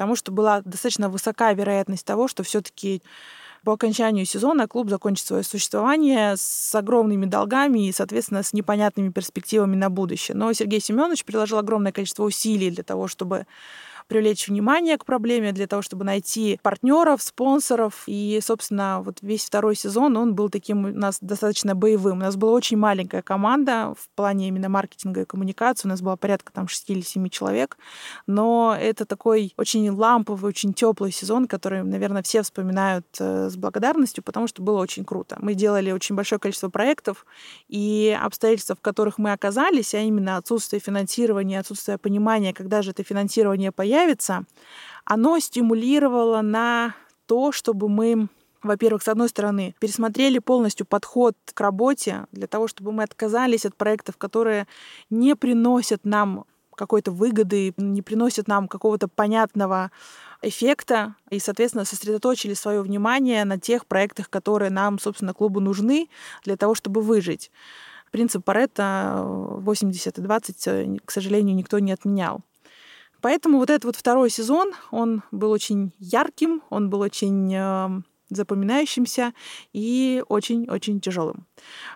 [0.00, 3.02] потому что была достаточно высокая вероятность того, что все-таки
[3.64, 9.76] по окончанию сезона клуб закончит свое существование с огромными долгами и, соответственно, с непонятными перспективами
[9.76, 10.38] на будущее.
[10.38, 13.46] Но Сергей Семенович приложил огромное количество усилий для того, чтобы
[14.10, 18.02] привлечь внимание к проблеме, для того, чтобы найти партнеров, спонсоров.
[18.06, 22.18] И, собственно, вот весь второй сезон, он был таким у нас достаточно боевым.
[22.18, 25.86] У нас была очень маленькая команда в плане именно маркетинга и коммуникации.
[25.86, 27.78] У нас было порядка там 6 или 7 человек.
[28.26, 34.24] Но это такой очень ламповый, очень теплый сезон, который, наверное, все вспоминают э, с благодарностью,
[34.24, 35.36] потому что было очень круто.
[35.40, 37.24] Мы делали очень большое количество проектов,
[37.68, 43.04] и обстоятельства, в которых мы оказались, а именно отсутствие финансирования, отсутствие понимания, когда же это
[43.04, 44.44] финансирование появится, появится,
[45.04, 46.94] оно стимулировало на
[47.26, 48.28] то, чтобы мы
[48.62, 53.74] во-первых, с одной стороны, пересмотрели полностью подход к работе для того, чтобы мы отказались от
[53.74, 54.66] проектов, которые
[55.08, 56.44] не приносят нам
[56.76, 59.90] какой-то выгоды, не приносят нам какого-то понятного
[60.42, 66.10] эффекта, и, соответственно, сосредоточили свое внимание на тех проектах, которые нам, собственно, клубу нужны
[66.44, 67.50] для того, чтобы выжить.
[68.10, 72.42] Принцип Паретта 80 и 20, э, к сожалению, никто не отменял.
[73.20, 79.32] Поэтому вот этот вот второй сезон, он был очень ярким, он был очень э, запоминающимся
[79.72, 81.46] и очень-очень тяжелым.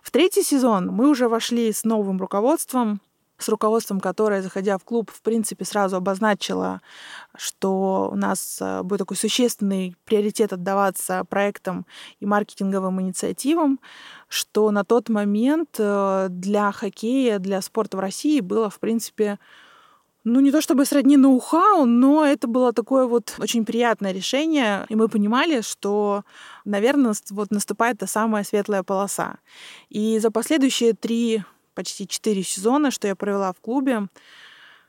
[0.02, 3.00] В третий сезон мы уже вошли с новым руководством,
[3.38, 6.80] с руководством, которое, заходя в клуб, в принципе, сразу обозначило,
[7.36, 11.84] что у нас э, будет такой существенный приоритет отдаваться проектам
[12.20, 13.80] и маркетинговым инициативам,
[14.28, 19.38] что на тот момент э, для хоккея, для спорта в России было, в принципе,
[20.24, 24.96] ну, не то чтобы сродни ноу-хау, но это было такое вот очень приятное решение, и
[24.96, 26.24] мы понимали, что,
[26.64, 29.36] наверное, вот наступает та самая светлая полоса.
[29.90, 31.42] И за последующие три,
[31.74, 34.08] почти четыре сезона, что я провела в клубе,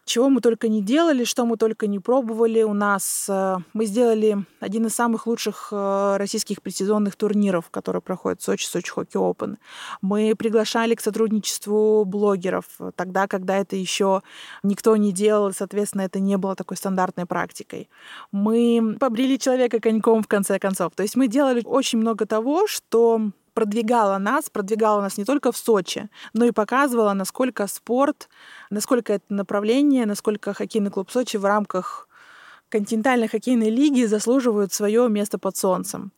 [0.06, 2.62] чего мы только не делали, что мы только не пробовали.
[2.62, 8.40] У нас э, мы сделали один из самых лучших э, российских предсезонных турниров, который проходит
[8.40, 9.58] в Сочи, Сочи Хоккей Open.
[10.02, 12.66] Мы приглашали к сотрудничеству блогеров
[12.96, 14.22] тогда, когда это еще
[14.62, 17.90] никто не делал, соответственно, это не было такой стандартной практикой.
[18.32, 20.94] Мы побрили человека коньком в конце концов.
[20.96, 25.58] То есть мы делали очень много того, что продвигала нас, продвигала нас не только в
[25.58, 28.30] Сочи, но и показывала, насколько спорт,
[28.70, 32.08] насколько это направление, насколько хоккейный клуб Сочи в рамках
[32.70, 36.12] континентальной хоккейной лиги заслуживают свое место под солнцем.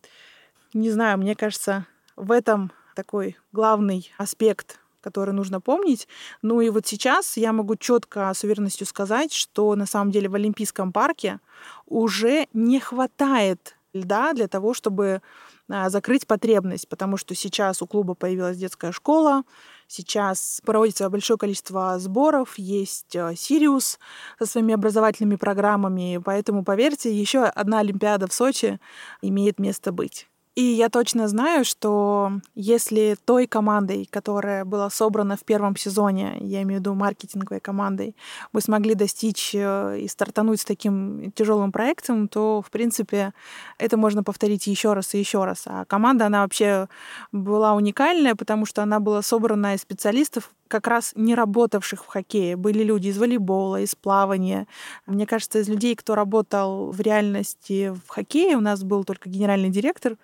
[0.73, 6.05] Не знаю, мне кажется, в этом такой главный аспект который нужно помнить.
[6.41, 10.35] Ну и вот сейчас я могу четко с уверенностью сказать, что на самом деле в
[10.35, 11.39] Олимпийском парке
[11.85, 15.21] уже не хватает льда для того, чтобы
[15.67, 19.43] закрыть потребность, потому что сейчас у клуба появилась детская школа,
[19.87, 23.99] сейчас проводится большое количество сборов, есть а, Сириус
[24.39, 28.79] со своими образовательными программами, поэтому, поверьте, еще одна Олимпиада в Сочи
[29.21, 30.27] имеет место быть.
[30.57, 36.63] И я точно знаю, что если той командой, которая была собрана в первом сезоне, я
[36.63, 38.15] имею в виду маркетинговой командой,
[38.53, 43.33] мы смогли достичь э, и стартануть с таким тяжелым проектом, то, в принципе,
[43.77, 45.61] это можно повторить еще раз и еще раз.
[45.67, 46.87] А команда, она вообще
[47.31, 52.55] была уникальная, потому что она была собрана из специалистов, как раз не работавших в хоккее.
[52.55, 54.67] Были люди из волейбола, из плавания.
[55.05, 59.69] Мне кажется, из людей, кто работал в реальности в хоккее, у нас был только генеральный
[59.69, 60.17] директор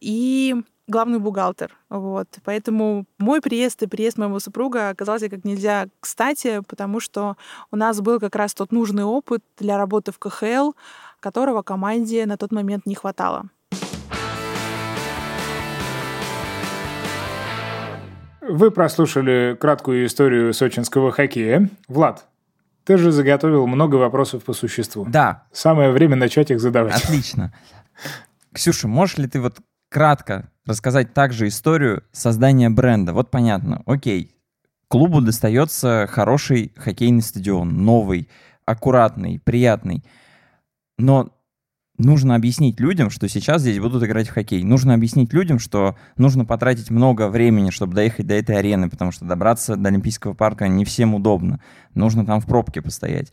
[0.00, 0.56] и
[0.88, 1.76] главный бухгалтер.
[1.88, 2.28] Вот.
[2.44, 7.36] Поэтому мой приезд и приезд моего супруга оказался как нельзя кстати, потому что
[7.70, 10.72] у нас был как раз тот нужный опыт для работы в КХЛ,
[11.20, 13.48] которого команде на тот момент не хватало.
[18.48, 21.68] Вы прослушали краткую историю сочинского хоккея.
[21.88, 22.26] Влад,
[22.84, 25.04] ты же заготовил много вопросов по существу.
[25.08, 25.44] Да.
[25.52, 27.04] Самое время начать их задавать.
[27.04, 27.52] Отлично.
[28.52, 29.58] Ксюша, можешь ли ты вот
[29.90, 33.12] кратко рассказать также историю создания бренда?
[33.12, 34.36] Вот понятно, окей,
[34.88, 38.28] клубу достается хороший хоккейный стадион, новый,
[38.64, 40.04] аккуратный, приятный.
[40.98, 41.35] Но
[41.98, 44.62] нужно объяснить людям, что сейчас здесь будут играть в хоккей.
[44.62, 49.24] Нужно объяснить людям, что нужно потратить много времени, чтобы доехать до этой арены, потому что
[49.24, 51.60] добраться до Олимпийского парка не всем удобно.
[51.94, 53.32] Нужно там в пробке постоять.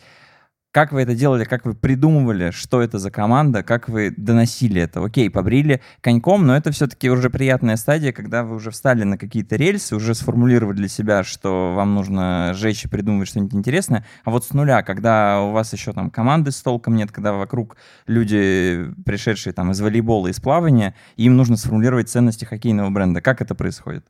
[0.73, 5.05] Как вы это делали, как вы придумывали, что это за команда, как вы доносили это?
[5.05, 9.55] Окей, побрили коньком, но это все-таки уже приятная стадия, когда вы уже встали на какие-то
[9.55, 14.03] рельсы, уже сформулировали для себя, что вам нужно жечь и придумывать что-нибудь интересное.
[14.23, 17.77] А вот с нуля, когда у вас еще там команды с толком нет, когда вокруг
[18.07, 23.21] люди, пришедшие там из волейбола, из плавания, им нужно сформулировать ценности хоккейного бренда.
[23.21, 24.07] Как это происходит?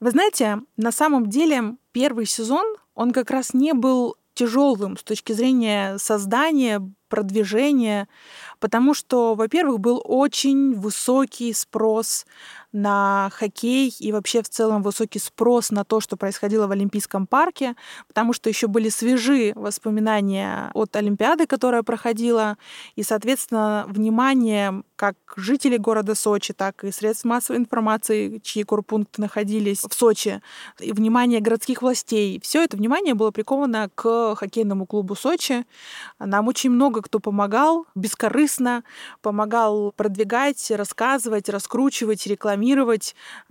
[0.00, 5.32] Вы знаете, на самом деле первый сезон, он как раз не был тяжелым с точки
[5.32, 8.08] зрения создания, продвижения,
[8.58, 12.26] потому что, во-первых, был очень высокий спрос
[12.74, 17.76] на хоккей и вообще в целом высокий спрос на то, что происходило в Олимпийском парке,
[18.08, 22.58] потому что еще были свежи воспоминания от Олимпиады, которая проходила,
[22.96, 29.80] и, соответственно, внимание как жителей города Сочи, так и средств массовой информации, чьи корпункты находились
[29.88, 30.42] в Сочи,
[30.80, 32.40] и внимание городских властей.
[32.42, 35.64] Все это внимание было приковано к хоккейному клубу Сочи.
[36.18, 38.82] Нам очень много кто помогал бескорыстно,
[39.22, 42.63] помогал продвигать, рассказывать, раскручивать, рекламировать.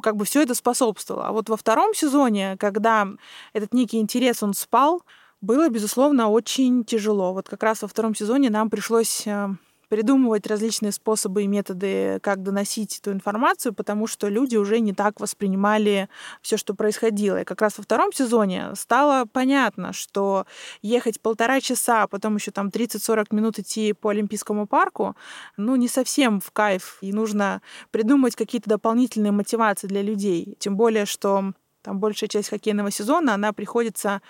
[0.01, 1.27] Как бы все это способствовало.
[1.27, 3.07] А вот во втором сезоне, когда
[3.53, 5.03] этот некий интерес, он спал,
[5.41, 7.33] было, безусловно, очень тяжело.
[7.33, 9.49] Вот как раз во втором сезоне нам пришлось э,
[9.93, 15.19] придумывать различные способы и методы, как доносить эту информацию, потому что люди уже не так
[15.19, 16.09] воспринимали
[16.41, 17.41] все, что происходило.
[17.41, 20.47] И как раз во втором сезоне стало понятно, что
[20.81, 25.15] ехать полтора часа, а потом еще там 30-40 минут идти по Олимпийскому парку,
[25.57, 26.97] ну, не совсем в кайф.
[27.01, 30.57] И нужно придумать какие-то дополнительные мотивации для людей.
[30.57, 31.53] Тем более, что
[31.83, 34.23] там большая часть хоккейного сезона, она приходится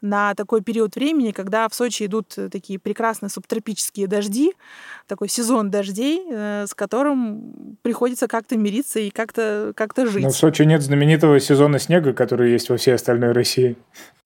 [0.00, 4.52] на такой период времени, когда в Сочи идут э, такие прекрасные субтропические дожди,
[5.06, 10.22] такой сезон дождей, э, с которым приходится как-то мириться и как-то как жить.
[10.22, 13.76] Но в Сочи нет знаменитого сезона снега, который есть во всей остальной России.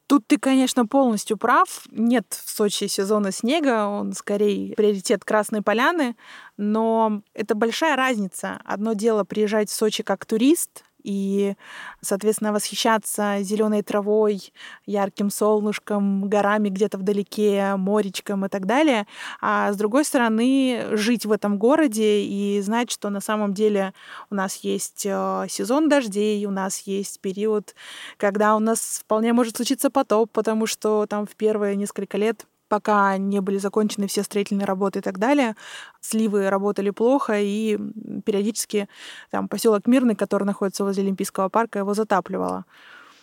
[0.07, 1.87] Тут ты, конечно, полностью прав.
[1.91, 6.15] Нет в Сочи сезона снега, он скорее приоритет Красной Поляны,
[6.59, 8.61] но это большая разница.
[8.65, 11.55] Одно дело приезжать в Сочи как турист, и,
[12.01, 14.53] соответственно, восхищаться зеленой травой,
[14.87, 19.07] ярким солнышком, горами где-то вдалеке, моречком и так далее.
[19.41, 23.93] А с другой стороны, жить в этом городе и знать, что на самом деле
[24.31, 27.75] у нас есть э, сезон дождей, у нас есть период,
[28.17, 33.17] когда у нас вполне может случиться потоп, потому что там в первые несколько лет пока
[33.19, 35.55] не были закончены все строительные работы и так далее.
[36.01, 37.79] Сливы работали плохо, и
[38.25, 38.89] периодически
[39.31, 42.65] там поселок Мирный, который находится возле Олимпийского парка, его затапливало.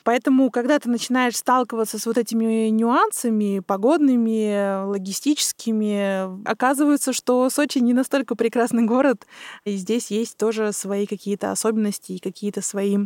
[0.04, 7.94] Поэтому, когда ты начинаешь сталкиваться с вот этими нюансами погодными, логистическими, оказывается, что Сочи не
[7.94, 9.26] настолько прекрасный город,
[9.66, 12.98] и здесь есть тоже свои какие-то особенности и какие-то свои,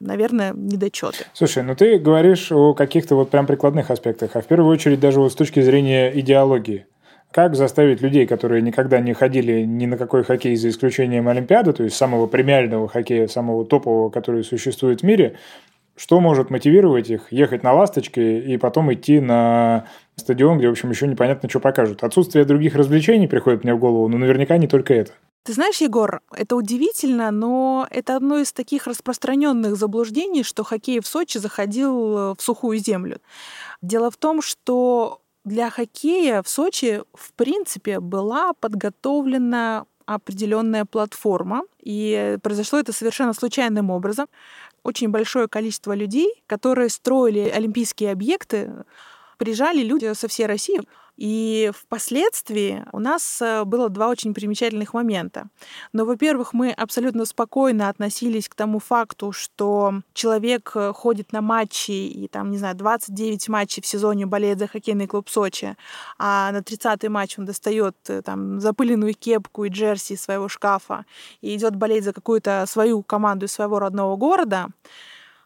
[0.00, 1.26] наверное, недочеты.
[1.32, 5.20] Слушай, ну ты говоришь о каких-то вот прям прикладных аспектах, а в первую очередь даже
[5.20, 6.86] вот с точки зрения идеологии.
[7.30, 11.84] Как заставить людей, которые никогда не ходили ни на какой хоккей за исключением Олимпиады, то
[11.84, 15.36] есть самого премиального хоккея, самого топового, который существует в мире,
[16.00, 19.84] что может мотивировать их ехать на «Ласточке» и потом идти на
[20.16, 22.02] стадион, где, в общем, еще непонятно, что покажут?
[22.02, 25.12] Отсутствие других развлечений приходит мне в голову, но наверняка не только это.
[25.42, 31.06] Ты знаешь, Егор, это удивительно, но это одно из таких распространенных заблуждений, что хоккей в
[31.06, 33.20] Сочи заходил в сухую землю.
[33.82, 42.36] Дело в том, что для хоккея в Сочи, в принципе, была подготовлена определенная платформа, и
[42.42, 44.26] произошло это совершенно случайным образом
[44.82, 48.70] очень большое количество людей, которые строили олимпийские объекты,
[49.38, 50.80] приезжали люди со всей России.
[51.20, 55.48] И впоследствии у нас э, было два очень примечательных момента.
[55.92, 61.90] Но, во-первых, мы абсолютно спокойно относились к тому факту, что человек э, ходит на матчи,
[61.90, 65.76] и там, не знаю, 29 матчей в сезоне болеет за хоккейный клуб Сочи,
[66.18, 71.04] а на 30-й матч он достает э, там запыленную кепку и джерси своего шкафа
[71.42, 74.68] и идет болеть за какую-то свою команду из своего родного города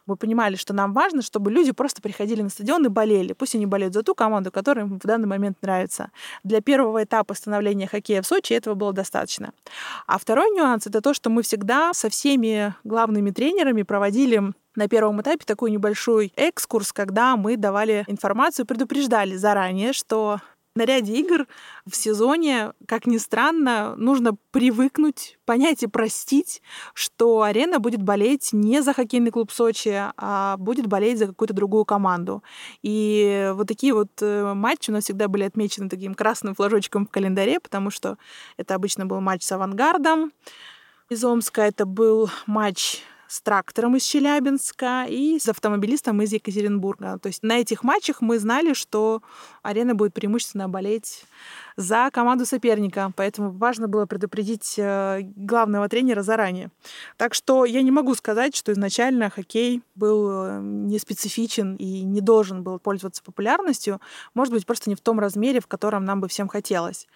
[0.07, 3.33] мы понимали, что нам важно, чтобы люди просто приходили на стадион и болели.
[3.33, 6.11] Пусть они болеют за ту команду, которая им в данный момент нравится.
[6.43, 9.53] Для первого этапа становления хоккея в Сочи этого было достаточно.
[10.07, 15.21] А второй нюанс— это то, что мы всегда со всеми главными тренерами проводили на первом
[15.21, 20.41] этапе такой небольшой экскурс, когда мы давали информацию, предупреждали заранее, что
[20.75, 21.47] на ряде игр
[21.87, 26.63] в сезоне, как ни странно, нужно привыкнуть, понять и простить,
[26.95, 31.85] что арена будет болеть не за хоккейный клуб Сочи, а будет болеть за какую-то другую
[31.85, 32.43] команду.
[32.83, 37.11] И вот такие вот э, матчи у нас всегда были отмечены таким красным флажочком в
[37.11, 38.19] календаре, потому что
[38.57, 40.33] это обычно был матч с «Авангардом»
[41.09, 43.03] из Омска, это был матч
[43.35, 47.19] с трактором из Челябинска и с автомобилистом из Екатеринбурга.
[47.19, 49.23] То есть на этих матчах мы знали, что
[49.63, 51.25] арена будет преимущественно болеть
[51.75, 56.71] за команду соперника, поэтому важно было предупредить э, главного тренера заранее.
[57.17, 62.21] Так что я не могу сказать, что изначально хоккей был э, не специфичен и не
[62.21, 64.01] должен был пользоваться популярностью,
[64.35, 67.09] может быть, просто не в том размере, в котором нам бы всем хотелось.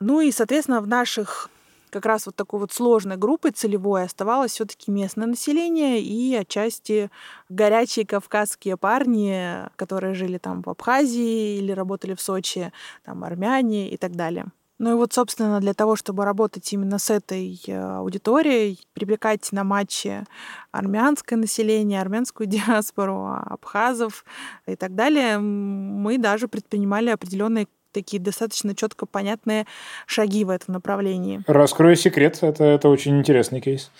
[0.00, 1.50] Ну и, соответственно, в наших
[1.90, 7.10] как раз вот такой вот сложной группой целевой оставалось все-таки местное население и отчасти
[7.48, 12.72] горячие кавказские парни, которые жили там в Абхазии или работали в Сочи,
[13.04, 14.46] там армяне и так далее.
[14.80, 19.62] Ну и вот, собственно, для того, чтобы работать именно с этой э, аудиторией, привлекать на
[19.62, 20.24] матчи
[20.72, 24.24] армянское население, армянскую диаспору, абхазов
[24.66, 29.66] и так далее, мы даже предпринимали определенные такие достаточно четко понятные
[30.06, 31.42] шаги в этом направлении.
[31.46, 33.90] Раскрою секрет, это, это очень интересный кейс.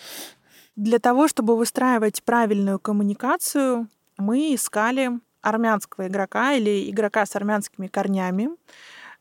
[0.76, 5.10] Для того, чтобы выстраивать правильную коммуникацию, мы искали
[5.42, 8.50] армянского игрока или игрока с армянскими корнями.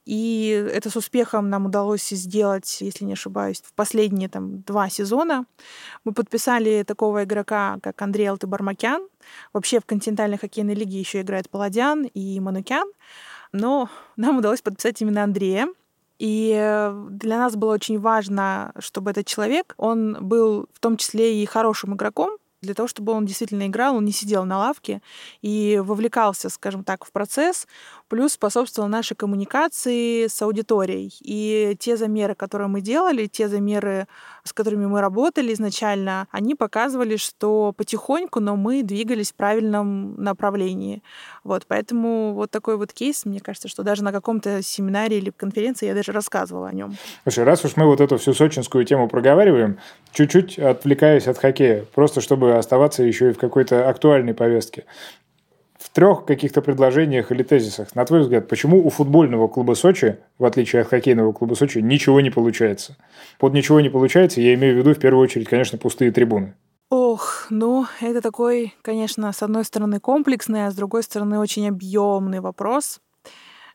[0.06, 5.46] И это с успехом нам удалось сделать, если не ошибаюсь, в последние там, два сезона.
[6.04, 9.08] Мы подписали такого игрока, как Андрей Алтыбармакян.
[9.54, 12.90] Вообще в континентальной хоккейной лиге еще играет Паладян и Манукян
[13.52, 15.68] но нам удалось подписать именно Андрея.
[16.18, 21.42] И э, для нас было очень важно, чтобы этот человек, он был в том числе
[21.42, 25.02] и хорошим игроком, для того, чтобы он действительно играл, он не сидел на лавке
[25.42, 27.68] и вовлекался, скажем так, в процесс,
[28.10, 31.14] плюс способствовал нашей коммуникации с аудиторией.
[31.22, 34.08] И те замеры, которые мы делали, те замеры,
[34.44, 41.04] с которыми мы работали изначально, они показывали, что потихоньку, но мы двигались в правильном направлении.
[41.44, 45.86] Вот, поэтому вот такой вот кейс, мне кажется, что даже на каком-то семинаре или конференции
[45.86, 46.96] я даже рассказывала о нем.
[47.24, 49.78] Слушай, раз уж мы вот эту всю сочинскую тему проговариваем,
[50.12, 54.86] чуть-чуть отвлекаясь от хоккея, просто чтобы оставаться еще и в какой-то актуальной повестке
[55.94, 60.82] трех каких-то предложениях или тезисах, на твой взгляд, почему у футбольного клуба Сочи, в отличие
[60.82, 62.96] от хоккейного клуба Сочи, ничего не получается?
[63.40, 66.56] Под ничего не получается, я имею в виду в первую очередь, конечно, пустые трибуны.
[66.90, 72.40] Ох, ну, это такой, конечно, с одной стороны комплексный, а с другой стороны очень объемный
[72.40, 73.00] вопрос.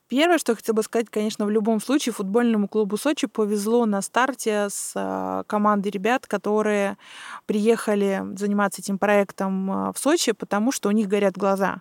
[0.08, 4.02] Первое, что я хотела бы сказать, конечно, в любом случае футбольному клубу Сочи повезло на
[4.02, 6.98] старте с а, командой ребят, которые
[7.46, 11.80] приехали заниматься этим проектом а, в Сочи, потому что у них горят глаза.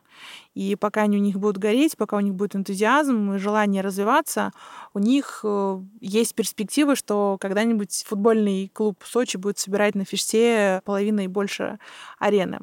[0.53, 4.53] И пока они у них будут гореть, пока у них будет энтузиазм и желание развиваться,
[4.93, 11.21] у них э, есть перспективы, что когда-нибудь футбольный клуб Сочи будет собирать на фиште половину
[11.21, 11.78] и больше
[12.19, 12.59] арены.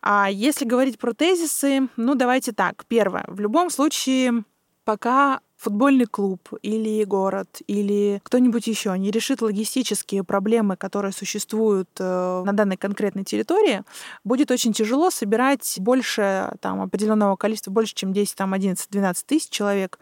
[0.00, 2.84] А если говорить про тезисы, ну давайте так.
[2.86, 3.24] Первое.
[3.28, 4.44] В любом случае
[4.88, 12.42] пока футбольный клуб или город или кто-нибудь еще не решит логистические проблемы, которые существуют э,
[12.46, 13.82] на данной конкретной территории,
[14.24, 19.50] будет очень тяжело собирать больше там, определенного количества, больше, чем 10, там, 11, 12 тысяч
[19.50, 19.98] человек.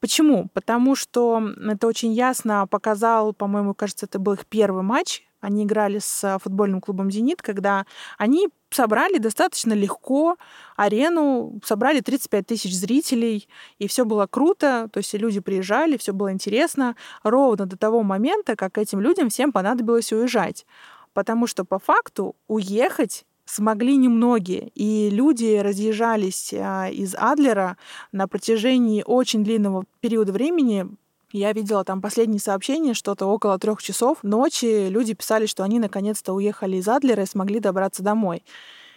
[0.00, 0.48] Почему?
[0.54, 5.98] Потому что это очень ясно показал, по-моему, кажется, это был их первый матч они играли
[5.98, 7.84] с футбольным клубом «Зенит», когда
[8.16, 10.36] они собрали достаточно легко
[10.76, 16.32] арену, собрали 35 тысяч зрителей, и все было круто, то есть люди приезжали, все было
[16.32, 20.64] интересно, ровно до того момента, как этим людям всем понадобилось уезжать.
[21.12, 27.76] Потому что по факту уехать смогли немногие, и люди разъезжались а, из Адлера
[28.12, 30.86] на протяжении очень длинного периода времени,
[31.32, 36.32] я видела там последние сообщения, что-то около трех часов ночи люди писали, что они наконец-то
[36.32, 38.44] уехали из Адлера и смогли добраться домой.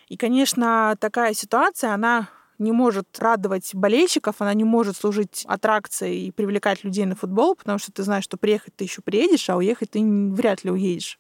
[0.08, 6.32] И, конечно, такая ситуация, она не может радовать болельщиков, она не может служить аттракцией и
[6.32, 9.92] привлекать людей на футбол, потому что ты знаешь, что приехать ты еще приедешь, а уехать
[9.92, 11.20] ты вряд ли уедешь.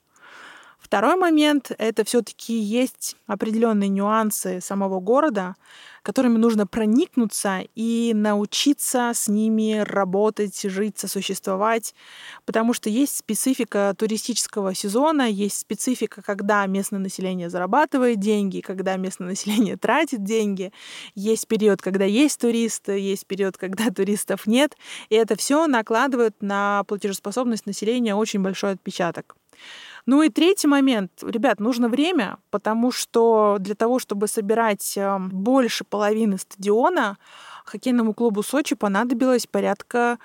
[0.85, 5.55] Второй момент— это все таки есть определенные нюансы самого города,
[6.03, 11.95] которыми нужно проникнуться и научиться с ними работать, жить, сосуществовать,
[12.45, 19.29] потому что есть специфика туристического сезона, есть специфика, когда местное население зарабатывает деньги, когда местное
[19.29, 20.71] население тратит деньги,
[21.15, 24.77] есть период, когда есть туристы, есть период, когда туристов нет,
[25.09, 29.35] и это все накладывает на платежеспособность населения очень большой отпечаток.
[30.05, 31.11] Ну и третий момент.
[31.23, 37.17] Ребят, нужно время, потому что для того, чтобы собирать эм, больше половины стадиона,
[37.65, 40.19] хоккейному клубу Сочи понадобилось порядка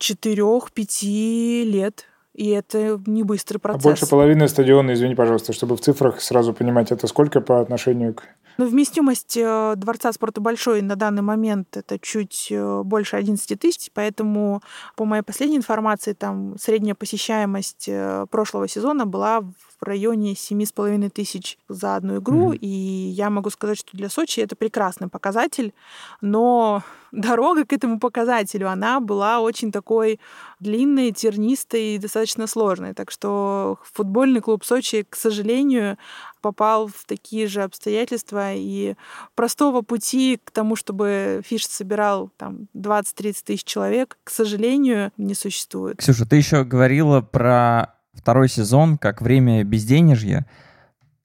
[0.00, 2.06] 4-5 лет.
[2.34, 3.84] И это не быстрый процесс.
[3.84, 8.14] А больше половины стадиона, извини, пожалуйста, чтобы в цифрах сразу понимать, это сколько по отношению
[8.14, 8.22] к
[8.58, 13.88] Но вместимость э, Дворца спорта большой на данный момент это чуть э, больше 11 тысяч,
[13.94, 14.62] поэтому
[14.96, 21.56] по моей последней информации там средняя посещаемость э, прошлого сезона была в районе 7,5 тысяч
[21.68, 22.58] за одну игру, mm-hmm.
[22.58, 25.72] и я могу сказать, что для Сочи это прекрасный показатель,
[26.20, 26.82] но
[27.12, 30.18] дорога к этому показателю, она была очень такой
[30.58, 32.92] длинной, тернистой и достаточно сложной.
[32.94, 35.96] Так что футбольный клуб Сочи, к сожалению,
[36.40, 38.94] попал в такие же обстоятельства, и
[39.34, 45.98] простого пути к тому, чтобы фиш собирал там 20-30 тысяч человек, к сожалению, не существует.
[45.98, 50.46] Ксюша, ты еще говорила про второй сезон как время безденежья.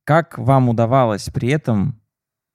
[0.03, 1.99] Как вам удавалось при этом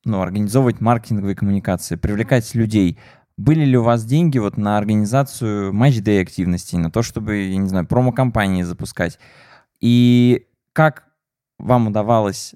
[0.05, 2.99] ну, организовывать маркетинговые коммуникации, привлекать людей?
[3.37, 7.69] Были ли у вас деньги вот на организацию матч-дэй активностей, на то, чтобы, я не
[7.69, 9.19] знаю, промо-компании запускать?
[9.81, 11.08] И как
[11.59, 12.55] вам удавалось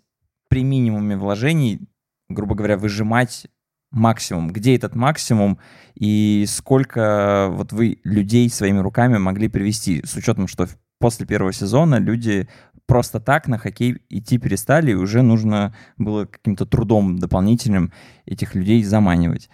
[0.48, 1.80] при минимуме вложений,
[2.28, 3.46] грубо говоря, выжимать
[3.90, 4.52] максимум?
[4.52, 5.58] Где этот максимум
[5.94, 11.98] и сколько вот вы людей своими руками могли привести, с учетом, что после первого сезона
[11.98, 12.48] люди
[12.86, 17.92] просто так на хоккей идти перестали, и уже нужно было каким-то трудом дополнительным
[18.26, 19.50] этих людей заманивать.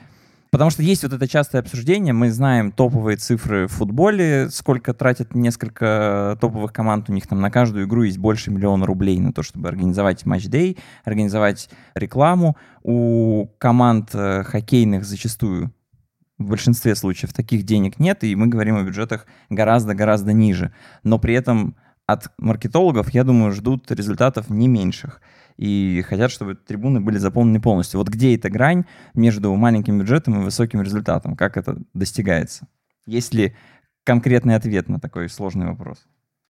[0.50, 5.34] Потому что есть вот это частое обсуждение, мы знаем топовые цифры в футболе, сколько тратят
[5.34, 9.42] несколько топовых команд, у них там на каждую игру есть больше миллиона рублей на то,
[9.42, 12.56] чтобы организовать матч-дей, организовать рекламу.
[12.82, 15.72] У команд э, хоккейных зачастую
[16.38, 20.72] в большинстве случаев таких денег нет, и мы говорим о бюджетах гораздо-гораздо ниже.
[21.02, 21.76] Но при этом
[22.06, 25.20] от маркетологов, я думаю, ждут результатов не меньших
[25.58, 27.98] и хотят, чтобы трибуны были заполнены полностью.
[27.98, 31.36] Вот где эта грань между маленьким бюджетом и высоким результатом?
[31.36, 32.68] Как это достигается?
[33.06, 33.56] Есть ли
[34.04, 36.06] конкретный ответ на такой сложный вопрос?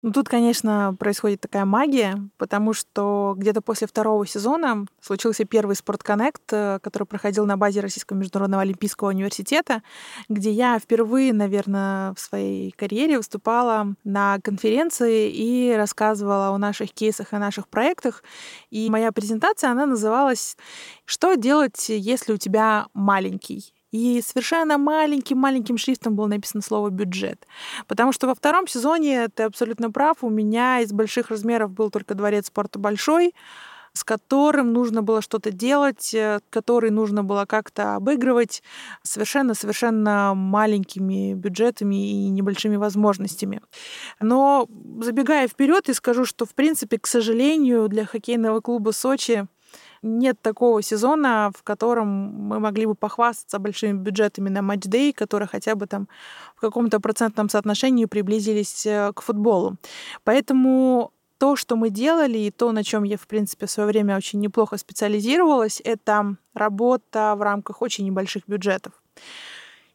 [0.03, 6.41] Ну, тут, конечно, происходит такая магия, потому что где-то после второго сезона случился первый спортконнект,
[6.51, 9.83] э, который проходил на базе Российского международного олимпийского университета,
[10.27, 17.33] где я впервые, наверное, в своей карьере выступала на конференции и рассказывала о наших кейсах,
[17.33, 18.23] о наших проектах.
[18.71, 20.57] И моя презентация, она называлась
[21.05, 27.45] «Что делать, если у тебя маленький и совершенно маленьким-маленьким шрифтом было написано слово «бюджет».
[27.87, 32.15] Потому что во втором сезоне, ты абсолютно прав, у меня из больших размеров был только
[32.15, 33.33] дворец спорта большой,
[33.93, 38.63] с которым нужно было что-то делать, э, который нужно было как-то обыгрывать
[39.03, 43.61] совершенно-совершенно маленькими бюджетами и небольшими возможностями.
[44.19, 44.67] Но
[45.01, 49.47] забегая вперед, и скажу, что, в принципе, к сожалению, для хоккейного клуба Сочи
[50.03, 55.75] нет такого сезона, в котором мы могли бы похвастаться большими бюджетами на матч-дэй, которые хотя
[55.75, 56.07] бы там
[56.55, 59.77] в каком-то процентном соотношении приблизились э, к футболу.
[60.23, 64.15] Поэтому то, что мы делали, и то, на чем я, в принципе, в свое время
[64.15, 68.93] очень неплохо специализировалась, это работа в рамках очень небольших бюджетов.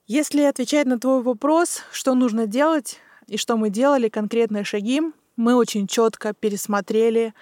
[0.08, 5.02] Если отвечать на твой вопрос, что нужно делать и что мы делали, конкретные шаги,
[5.36, 7.34] мы очень четко пересмотрели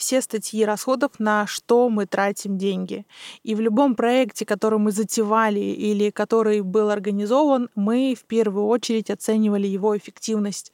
[0.00, 3.06] все статьи расходов, на что мы тратим деньги.
[3.42, 9.10] И в любом проекте, который мы затевали или который был организован, мы в первую очередь
[9.10, 10.72] оценивали его эффективность.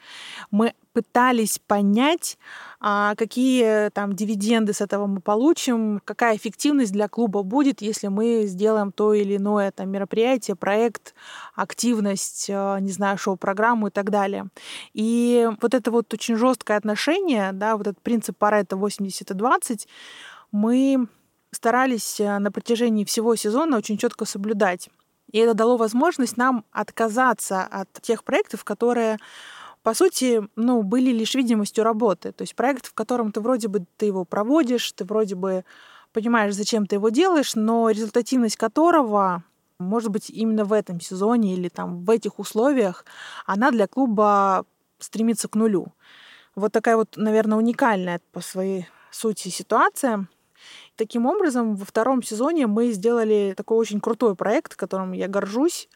[0.50, 2.38] Мы пытались понять,
[2.89, 8.45] а, какие там дивиденды с этого мы получим, какая эффективность для клуба будет, если мы
[8.47, 11.12] сделаем то или иное там, мероприятие, проект,
[11.57, 14.47] активность, а, не знаю, шоу-программу и так далее.
[14.95, 19.89] И вот это вот очень жесткое отношение, да, вот этот принцип Паретта 80 и 20,
[20.53, 21.09] мы
[21.51, 24.91] старались э, на протяжении всего сезона очень четко соблюдать.
[25.32, 29.18] И это дало возможность нам отказаться от тех проектов, которые
[29.87, 32.32] по сути, ну, были лишь видимостью работы.
[32.32, 35.64] То есть проект, в котором ты вроде бы ты его проводишь, ты вроде бы
[36.12, 39.45] понимаешь, зачем ты его делаешь, но результативность которого,
[39.78, 43.05] может быть, именно в этом сезоне или там в этих условиях,
[43.47, 44.66] она для клуба
[44.99, 45.93] стремится к нулю.
[46.57, 50.26] Вот такая вот, наверное, уникальная по своей сути ситуация.
[50.97, 55.89] Таким образом, во втором сезоне мы сделали такой очень крутой проект, которым я горжусь.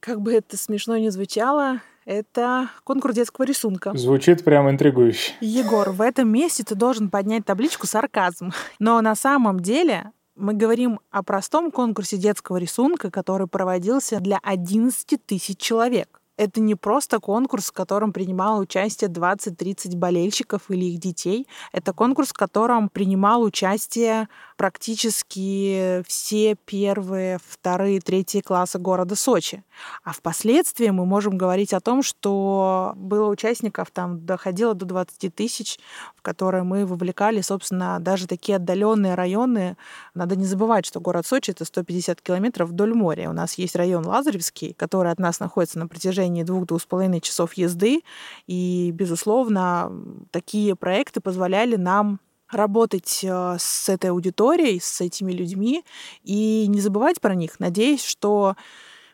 [0.00, 3.92] Как бы это смешно ни звучало, это конкурс детского рисунка.
[3.94, 5.34] Звучит прям интригующе.
[5.40, 8.52] Егор, в этом месте ты должен поднять табличку «Сарказм».
[8.78, 15.26] Но на самом деле мы говорим о простом конкурсе детского рисунка, который проводился для 11
[15.26, 16.20] тысяч человек.
[16.36, 21.48] Это не просто конкурс, в котором принимало участие 20-30 болельщиков или их детей.
[21.72, 29.62] Это конкурс, в котором принимал участие практически все первые, вторые, третьи классы города Сочи.
[30.02, 35.78] А впоследствии мы можем говорить о том, что было участников, там доходило до 20 тысяч,
[36.16, 39.76] в которые мы вовлекали, собственно, даже такие отдаленные районы.
[40.14, 43.28] Надо не забывать, что город Сочи— это 150 километров вдоль моря.
[43.30, 47.54] У нас есть район Лазаревский, который от нас находится на протяжении двух-двух с половиной часов
[47.54, 48.02] езды.
[48.46, 49.92] И, безусловно,
[50.30, 52.20] такие проекты позволяли нам
[52.50, 55.84] работать э, с этой аудиторией, с этими людьми
[56.22, 58.56] и не забывать про них, надеясь, что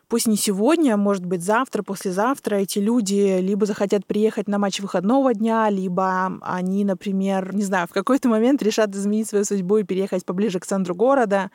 [0.07, 5.33] пусть не сегодня, может быть завтра, послезавтра эти люди либо захотят приехать на матч выходного
[5.33, 10.25] дня, либо они, например, не знаю, в какой-то момент решат изменить свою судьбу и переехать
[10.25, 11.49] поближе к центру города,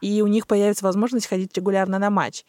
[0.00, 2.44] и у них появится возможность ходить регулярно на матч.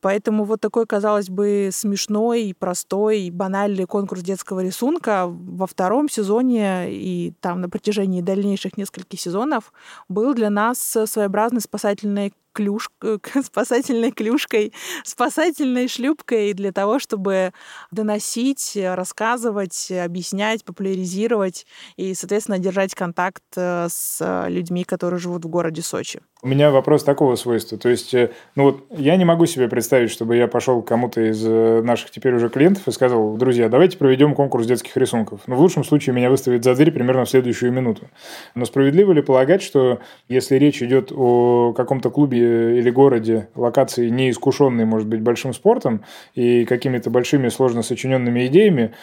[0.00, 7.32] Поэтому вот такой, казалось бы, смешной, простой, банальный конкурс детского рисунка во втором сезоне и
[7.40, 9.72] там на протяжении дальнейших нескольких сезонов
[10.08, 12.90] был для нас своеобразной спасательной клюш...
[13.44, 14.72] спасательной клюшкой,
[15.04, 17.52] спасательной шлюпкой для того, чтобы
[17.90, 25.82] доносить, рассказывать, объяснять, популяризировать и, соответственно, держать контакт э, с людьми, которые живут в городе
[25.82, 26.20] Сочи.
[26.40, 27.78] У меня вопрос такого свойства.
[27.78, 31.20] То есть, э, ну вот я не могу себе представить, чтобы я пошел к кому-то
[31.20, 35.40] из э, наших теперь уже клиентов и сказал, друзья, давайте проведем конкурс детских рисунков.
[35.48, 38.06] Но ну, в лучшем случае меня выставят за дверь примерно в следующую минуту.
[38.54, 44.84] Но справедливо ли полагать, что если речь идет о каком-то клубе или городе, локации неискушенной,
[44.84, 46.04] может быть, большим спортом
[46.36, 48.94] и какими-то большими сложно сочиненными идеями,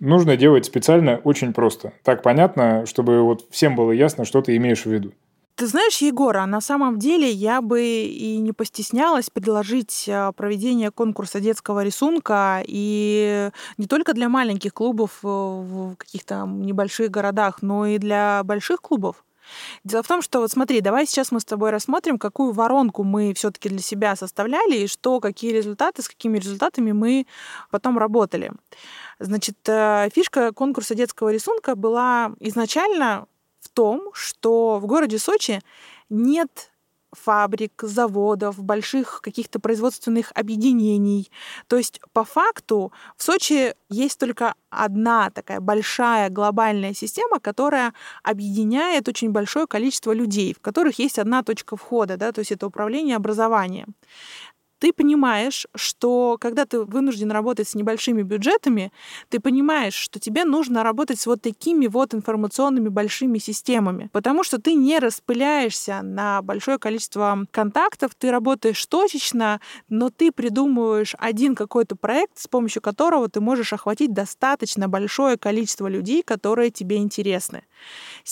[0.00, 1.92] нужно делать специально очень просто.
[2.02, 5.12] Так понятно, чтобы вот всем было ясно, что ты имеешь в виду.
[5.60, 10.90] Ты знаешь, Егор, а на самом деле я бы и не постеснялась предложить а, проведение
[10.90, 17.84] конкурса детского рисунка и не только для маленьких клубов э, в каких-то небольших городах, но
[17.84, 19.22] и для больших клубов.
[19.84, 23.34] Дело в том, что вот смотри, давай сейчас мы с тобой рассмотрим, какую воронку мы
[23.34, 27.26] все-таки для себя составляли и что, какие результаты, с какими результатами мы
[27.70, 28.50] потом работали.
[29.18, 33.26] Значит, э, фишка конкурса детского рисунка была изначально
[33.80, 35.62] том, что в городе Сочи
[36.10, 36.70] нет
[37.12, 41.30] фабрик, заводов, больших каких-то производственных объединений.
[41.66, 49.08] То есть по факту в Сочи есть только одна такая большая глобальная система, которая объединяет
[49.08, 53.16] очень большое количество людей, в которых есть одна точка входа, да, то есть это управление
[53.16, 53.94] образованием
[54.80, 58.92] ты понимаешь, что когда ты вынужден работать с небольшими бюджетами,
[59.28, 64.58] ты понимаешь, что тебе нужно работать с вот такими вот информационными большими системами, потому что
[64.60, 69.60] ты не распыляешься на большое количество контактов, ты работаешь точечно,
[69.90, 75.86] но ты придумываешь один какой-то проект, с помощью которого ты можешь охватить достаточно большое количество
[75.88, 77.64] людей, которые тебе интересны.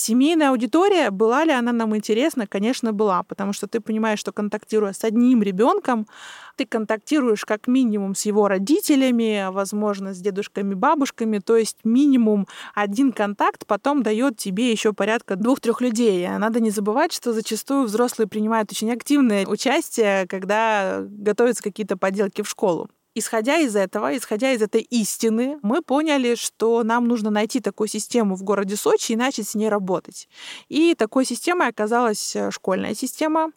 [0.00, 2.46] Семейная аудитория, была ли она нам интересна?
[2.46, 6.06] Конечно, была, потому что ты понимаешь, что контактируя с одним ребенком,
[6.54, 12.46] ты контактируешь как минимум с его родителями, возможно, с дедушками, бабушками, то есть минимум
[12.76, 16.28] один контакт потом дает тебе еще порядка двух-трех людей.
[16.28, 22.48] Надо не забывать, что зачастую взрослые принимают очень активное участие, когда готовятся какие-то поделки в
[22.48, 22.88] школу.
[23.18, 28.36] Исходя из этого, исходя из этой истины, мы поняли, что нам нужно найти такую систему
[28.36, 30.28] в городе Сочи и начать с ней работать.
[30.68, 33.50] И такой системой оказалась э, школьная система.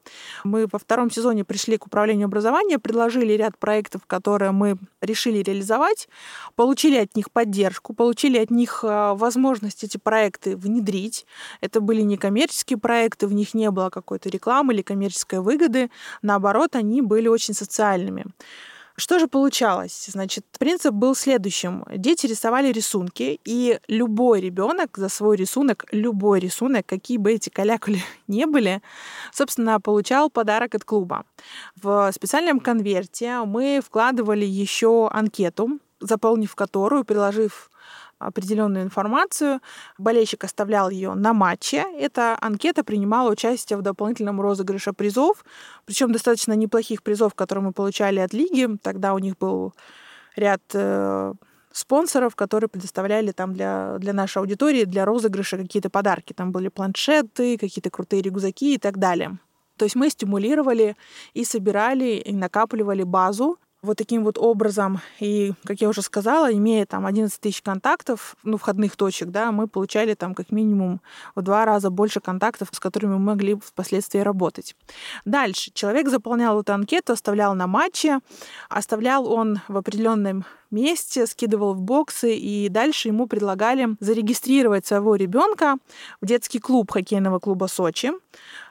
[0.44, 6.10] Мы во втором сезоне пришли к управлению образования, предложили ряд проектов, которые мы решили реализовать,
[6.56, 11.28] получили от них поддержку, получили от них э, возможность эти проекты внедрить.
[11.62, 15.92] Это были не коммерческие проекты, в них не было какой-то рекламы или коммерческой выгоды.
[16.24, 18.26] Наоборот, они были очень социальными.
[18.96, 20.08] Что же получалось?
[20.08, 21.86] Значит, принцип был следующим.
[21.96, 28.02] Дети рисовали рисунки, и любой ребенок за свой рисунок, любой рисунок, какие бы эти калякули
[28.28, 28.82] не были,
[29.34, 31.26] собственно, получал подарок от клуба.
[31.82, 37.70] В специальном конверте мы вкладывали еще анкету, заполнив которую, приложив
[38.28, 39.60] определенную информацию.
[39.98, 41.86] Болельщик оставлял ее на матче.
[41.98, 45.44] Эта анкета принимала участие в дополнительном розыгрыше призов,
[45.86, 48.68] причем достаточно неплохих призов, которые мы получали от лиги.
[48.82, 49.74] Тогда у них был
[50.36, 51.34] ряд э,
[51.72, 56.34] спонсоров, которые предоставляли там для, для нашей аудитории, для розыгрыша какие-то подарки.
[56.34, 59.38] Там были планшеты, какие-то крутые рюкзаки и так далее.
[59.78, 60.96] То есть мы стимулировали
[61.34, 66.86] и собирали, и накапливали базу вот таким вот образом, и, как я уже сказала, имея
[66.86, 71.02] там 11 тысяч контактов, ну, входных точек, да, мы получали там как минимум
[71.36, 74.76] в два раза больше контактов, с которыми мы могли впоследствии работать.
[75.26, 75.72] Дальше.
[75.74, 78.20] Человек заполнял эту анкету, оставлял на матче,
[78.70, 85.78] оставлял он в определенном месте, скидывал в боксы, и дальше ему предлагали зарегистрировать своего ребенка
[86.22, 88.12] в детский клуб хоккейного клуба Сочи.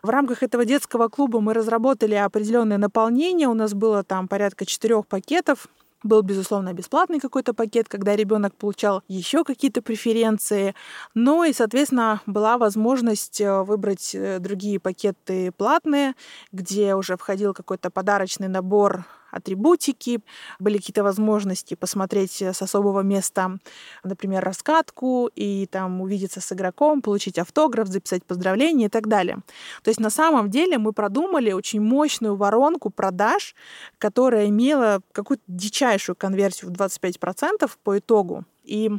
[0.03, 3.49] В рамках этого детского клуба мы разработали определенное наполнение.
[3.49, 5.69] У нас было там порядка четырех пакетов
[6.03, 10.75] был, безусловно, бесплатный какой-то пакет, когда ребенок получал еще какие-то преференции.
[11.15, 16.15] Ну и, соответственно, была возможность э, выбрать э, другие пакеты платные,
[16.53, 20.21] где уже входил какой-то подарочный набор атрибутики,
[20.59, 23.59] были какие-то возможности посмотреть с особого места,
[24.05, 29.39] например, раскатку и там увидеться с игроком, получить автограф, записать поздравления и так далее.
[29.83, 33.55] То есть на самом деле мы продумали очень мощную воронку продаж,
[33.99, 38.45] которая имела какую-то дичайшую конверсию в 25% по итогу.
[38.65, 38.91] И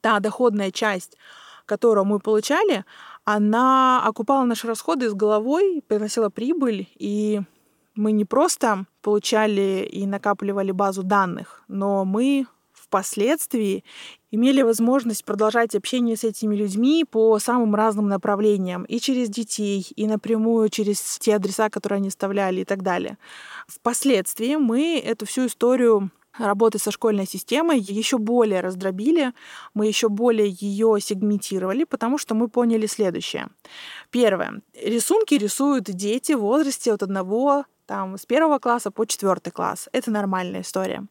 [0.00, 1.16] та доходная часть,
[1.66, 2.84] которую мы получали,
[3.24, 7.42] она окупала наши расходы с головой, приносила прибыль, и
[7.98, 13.82] мы не просто получали и накапливали базу данных, но мы впоследствии
[14.30, 20.06] имели возможность продолжать общение с этими людьми по самым разным направлениям, и через детей, и
[20.06, 23.18] напрямую через те адреса, которые они оставляли и так далее.
[23.66, 29.32] Впоследствии мы эту всю историю работы со школьной системой еще более раздробили,
[29.74, 33.48] мы еще более ее сегментировали, потому что мы поняли следующее.
[34.10, 34.62] Первое.
[34.80, 39.88] Рисунки рисуют дети в возрасте от одного там, с первого класса по четвертый класс.
[39.92, 41.06] Это нормальная история.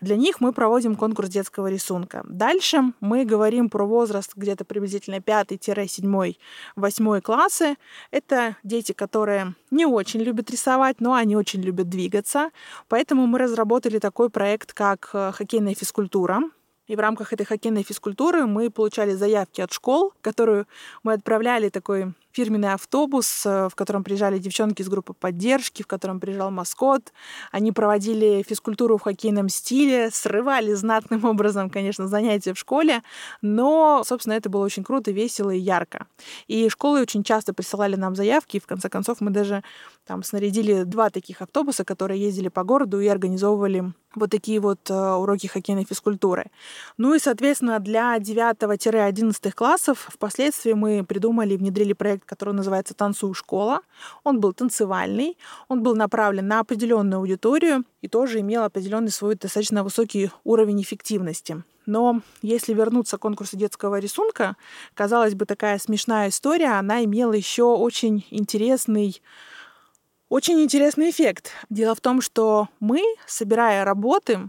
[0.00, 2.22] Для них мы проводим конкурс детского рисунка.
[2.28, 6.36] Дальше мы говорим про возраст где-то приблизительно 5-7,
[6.76, 7.76] 8 классы.
[8.12, 12.50] Это дети, которые не очень любят рисовать, но они очень любят двигаться.
[12.88, 16.40] Поэтому мы разработали такой проект, как э, хоккейная физкультура.
[16.86, 20.66] И в рамках этой хоккейной физкультуры мы получали заявки от школ, которую
[21.02, 26.20] мы отправляли такой фирменный автобус, э, в котором приезжали девчонки из группы поддержки, в котором
[26.20, 27.12] приезжал маскот.
[27.50, 33.02] Они проводили физкультуру в хоккейном стиле, срывали знатным образом, конечно, занятия в школе,
[33.42, 36.06] но, собственно, это было очень круто, весело и ярко.
[36.48, 39.62] И школы очень часто присылали нам заявки, и в конце концов мы даже
[40.06, 44.94] там снарядили два таких автобуса, которые ездили по городу и организовывали вот такие вот э,
[44.94, 46.46] уроки хоккейной физкультуры.
[46.98, 52.94] Ну и, соответственно, для 9-11 классов впоследствии мы придумали и внедрили проект проект, который называется
[52.94, 53.80] «Танцую школа».
[54.24, 55.36] Он был танцевальный,
[55.68, 61.62] он был направлен на определенную аудиторию и тоже имел определенный свой достаточно высокий уровень эффективности.
[61.86, 64.56] Но если вернуться к конкурсу детского рисунка,
[64.94, 69.20] казалось бы, такая смешная история, она имела еще очень интересный
[70.28, 71.50] очень интересный эффект.
[71.68, 74.48] Дело в том, что мы, собирая работы,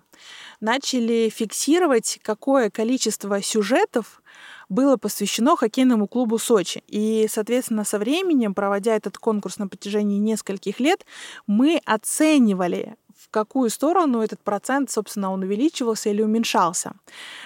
[0.61, 4.22] начали фиксировать, какое количество сюжетов
[4.69, 6.83] было посвящено хоккейному клубу Сочи.
[6.87, 11.05] И, соответственно, со временем, проводя этот конкурс на протяжении нескольких лет,
[11.47, 16.93] мы оценивали в какую сторону этот процент, собственно, он увеличивался или уменьшался.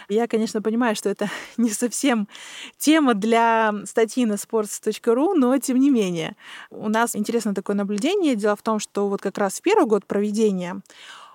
[0.09, 2.28] Я, конечно, понимаю, что это не совсем
[2.78, 6.36] тема для статьи на sports.ru, но тем не менее.
[6.72, 8.36] У нас интересно такое наблюдение.
[8.36, 10.82] Дело в том, что вот как раз в первый год проведения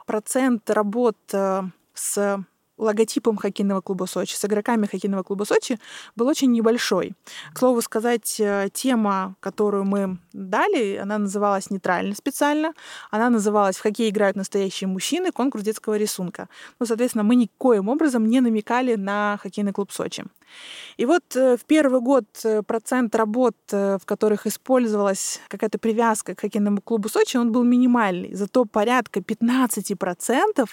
[0.06, 1.62] процент работ э,
[1.94, 2.44] с
[2.82, 5.78] логотипом хоккейного клуба Сочи, с игроками хоккейного клуба Сочи
[6.16, 7.14] был очень небольшой.
[7.52, 12.72] К слову сказать, э, тема, которую мы дали, она называлась нейтрально специально.
[13.10, 15.32] Она называлась «В хоккей играют настоящие мужчины.
[15.32, 16.48] Конкурс детского рисунка».
[16.80, 20.24] Ну, соответственно, мы никоим образом не намекали на хоккейный клуб Сочи.
[20.96, 26.40] И вот э, в первый год э, процент работ, в которых использовалась какая-то привязка к
[26.40, 28.34] хоккейному клубу Сочи, он был минимальный.
[28.34, 30.68] Зато порядка 15%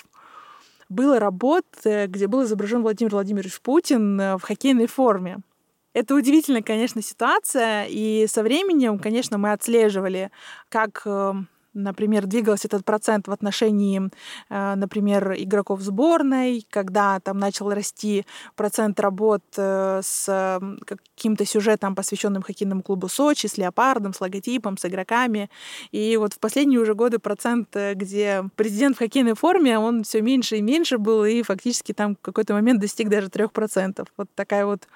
[0.90, 5.40] было работ, э, где был изображен Владимир Владимирович Путин э, в хоккейной форме.
[5.94, 10.32] Это удивительная, конечно, ситуация, и со временем, конечно, мы отслеживали,
[10.70, 11.34] как э,
[11.74, 14.10] например, двигался этот процент в отношении,
[14.50, 22.42] э, например, игроков сборной, когда там начал расти процент работ э, с каким-то сюжетом, посвященным
[22.42, 25.50] хоккейному клубу Сочи, с леопардом, с логотипом, с игроками.
[25.92, 30.22] И вот в последние уже годы процент, э, где президент в хоккейной форме, он все
[30.22, 34.08] меньше и меньше был, и фактически там в какой-то момент достиг даже 3%.
[34.18, 34.88] Вот такая вот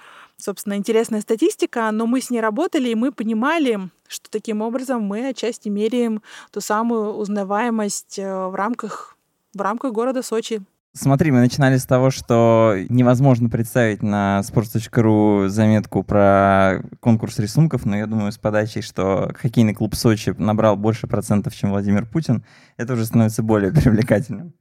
[0.44, 5.30] собственно, интересная статистика, но мы с ней работали, и мы понимали, что таким образом мы
[5.30, 6.22] отчасти меряем
[6.52, 9.18] ту самую узнаваемость э, в рамках,
[9.54, 10.62] в рамках города Сочи.
[10.96, 17.98] Смотри, мы начинали с того, что невозможно представить на sports.ru заметку про конкурс рисунков, но
[17.98, 22.44] я думаю, с подачей, что хоккейный клуб Сочи набрал больше процентов, чем Владимир Путин,
[22.78, 24.54] это уже становится более привлекательным.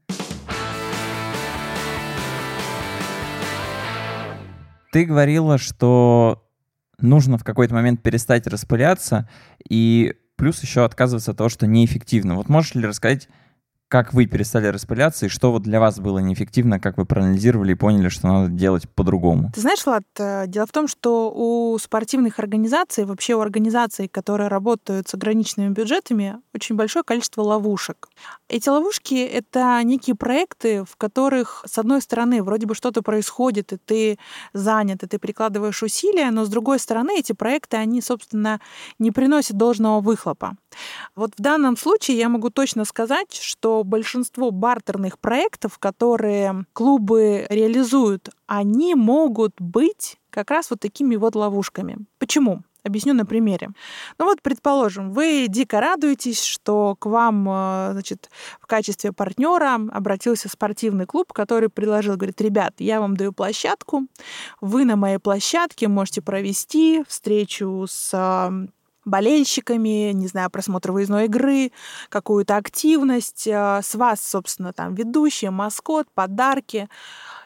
[4.93, 6.47] Ты говорила, что
[7.01, 9.27] нужно в какой-то момент перестать распыляться
[9.67, 12.37] и плюс еще отказываться от того, что неэффективно.
[12.37, 13.31] Вот можешь ли рассказать,
[13.93, 17.75] как вы перестали распыляться и что вот для вас было неэффективно, как вы проанализировали и
[17.75, 19.53] поняли, что надо делать по-другому?
[19.55, 24.49] Ты знаешь, Влад, э, дело в том, что у спортивных организаций, вообще у организаций, которые
[24.49, 28.09] работают с ограниченными бюджетами, очень большое количество ловушек.
[28.49, 33.77] Эти ловушки— это некие проекты, в которых, с одной стороны, вроде бы что-то происходит, и
[33.77, 34.19] ты
[34.55, 38.59] занят, и ты прикладываешь усилия, но с другой стороны, эти проекты, они, собственно,
[38.99, 40.57] не приносят должного выхлопа.
[41.15, 48.31] Вот в данном случае я могу точно сказать, что большинство бартерных проектов, которые клубы реализуют,
[48.47, 51.99] они могут быть как раз вот такими вот ловушками.
[52.19, 52.63] Почему?
[52.85, 53.71] Объясню на примере.
[54.19, 58.29] Ну вот, предположим, вы дико радуетесь, что к вам, э, значит,
[58.61, 64.09] в качестве партнера обратился спортивный клуб, который предложил, говорит, ребят, я вам даю площадку,
[64.61, 68.51] вы на моей площадке можете провести встречу с
[69.05, 71.73] болельщиками, не знаю, просмотр выездной игры,
[72.09, 73.47] какую-то активность.
[73.47, 76.89] Э, с вас, собственно, там ведущие, маскот, подарки.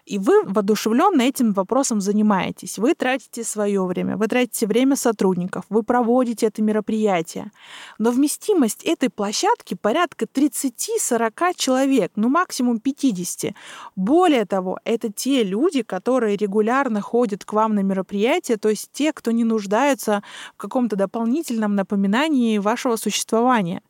[0.06, 2.78] И вы воодушевленно этим вопросом занимаетесь.
[2.78, 7.50] Вы тратите свое время, вы тратите время сотрудников, вы проводите это мероприятие.
[7.98, 13.52] Но вместимость этой площадки порядка 30-40 человек, ну максимум 50.
[13.96, 19.12] Более того, это те люди, которые регулярно ходят к вам на мероприятия, то есть те,
[19.12, 20.22] кто не нуждаются
[20.54, 23.82] в каком-то дополнительном напоминании вашего существования.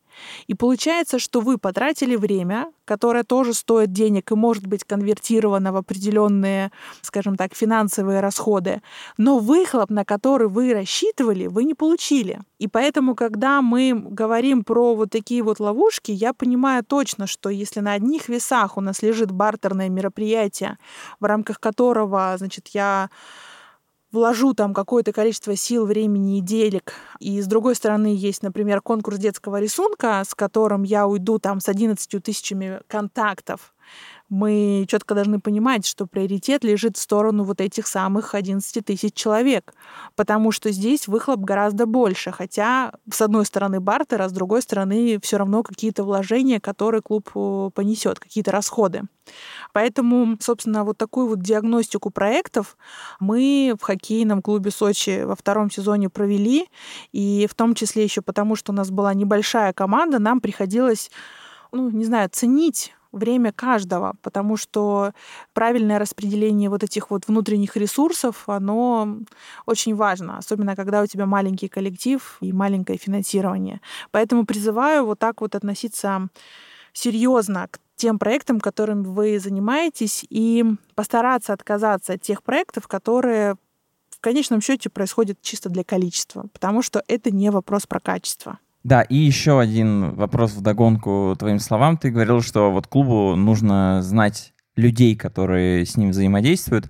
[0.47, 5.77] И получается, что вы потратили время, которое тоже стоит денег и может быть конвертировано в
[5.77, 8.81] определенные, скажем так, финансовые расходы,
[9.17, 12.39] но выхлоп, на который вы рассчитывали, вы не получили.
[12.59, 17.81] И поэтому, когда мы говорим про вот такие вот ловушки, я понимаю точно, что если
[17.81, 20.77] на одних весах у нас лежит бартерное мероприятие,
[21.19, 23.09] в рамках которого, значит, я
[24.17, 26.93] вложу там какое-то количество сил, времени и денег.
[27.19, 31.69] И с другой стороны есть, например, конкурс детского рисунка, с которым я уйду там с
[31.69, 33.73] 11 тысячами контактов
[34.29, 39.73] мы четко должны понимать, что приоритет лежит в сторону вот этих самых 11 тысяч человек,
[40.15, 45.19] потому что здесь выхлоп гораздо больше, хотя с одной стороны бартер, а с другой стороны
[45.21, 49.03] все равно какие-то вложения, которые клуб э, понесет, какие-то расходы.
[49.73, 52.77] Поэтому, собственно, вот такую вот диагностику проектов
[53.19, 56.67] мы в хоккейном клубе Сочи во втором сезоне провели,
[57.11, 61.11] и в том числе еще потому, что у нас была небольшая команда, нам приходилось
[61.71, 65.11] ну, не знаю, ценить время каждого, потому что
[65.53, 69.17] правильное распределение вот этих вот внутренних ресурсов, оно
[69.65, 73.81] очень важно, особенно когда у тебя маленький коллектив и маленькое финансирование.
[74.11, 76.29] Поэтому призываю вот так вот относиться
[76.93, 80.63] серьезно к тем проектам, которыми вы занимаетесь, и
[80.95, 83.55] постараться отказаться от тех проектов, которые
[84.09, 88.59] в конечном счете происходят чисто для количества, потому что это не вопрос про качество.
[88.87, 91.97] Да, и еще один вопрос в догонку твоим словам.
[91.97, 96.89] Ты говорил, что вот клубу нужно знать людей, которые с ним взаимодействуют.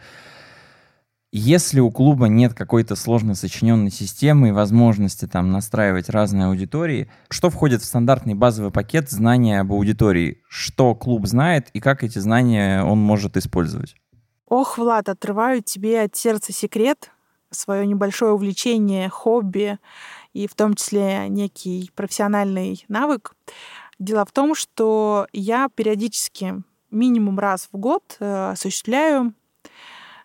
[1.31, 7.49] Если у клуба нет какой-то сложно сочиненной системы и возможности там настраивать разные аудитории, что
[7.49, 10.43] входит в стандартный базовый пакет знания об аудитории?
[10.47, 13.95] Что клуб знает и как эти знания он может использовать?
[14.45, 17.09] Ох, Влад, отрываю тебе от сердца секрет,
[17.51, 19.79] свое небольшое увлечение, хобби
[20.33, 23.33] и в том числе некий профессиональный навык.
[23.99, 29.33] Дело в том, что я периодически минимум раз в год э, осуществляю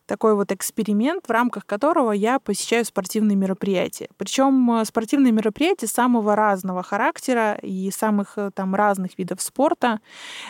[0.07, 4.09] такой вот эксперимент, в рамках которого я посещаю спортивные мероприятия.
[4.17, 10.01] Причем э, спортивные мероприятия самого разного характера и самых э, там разных видов спорта.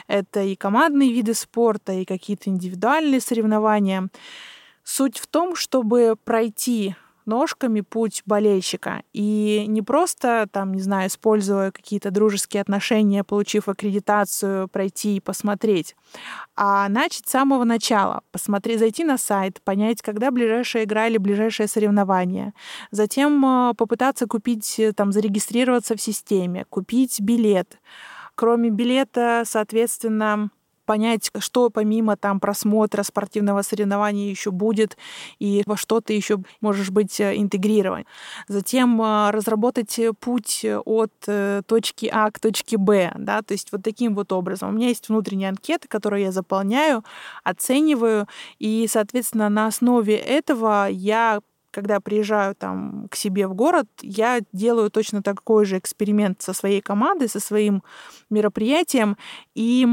[0.08, 4.08] Это и командные виды спорта, и какие-то индивидуальные соревнования.
[4.84, 9.02] Суть в том, чтобы пройти ножками путь болельщика.
[9.12, 15.94] И не просто, там, не знаю, используя какие-то дружеские отношения, получив аккредитацию, пройти и посмотреть,
[16.56, 18.22] а начать с самого начала.
[18.30, 22.52] Посмотреть, зайти на сайт, понять, когда ближайшая игра или ближайшее соревнование.
[22.90, 27.78] Затем э, попытаться купить, э, там, зарегистрироваться в системе, купить билет.
[28.34, 30.50] Кроме билета, соответственно,
[30.84, 34.96] понять, что помимо там просмотра спортивного соревнования еще будет
[35.38, 38.04] и во что ты еще можешь быть э, интегрирован.
[38.48, 43.82] Затем э, разработать путь от э, точки А к точке Б, да, то есть вот
[43.82, 44.70] таким вот образом.
[44.70, 47.04] У меня есть внутренняя анкета, которую я заполняю,
[47.44, 48.26] оцениваю,
[48.58, 51.40] и, соответственно, на основе этого я
[51.72, 56.80] когда приезжаю там к себе в город, я делаю точно такой же эксперимент со своей
[56.80, 57.82] командой, со своим
[58.30, 59.16] мероприятием,
[59.54, 59.88] и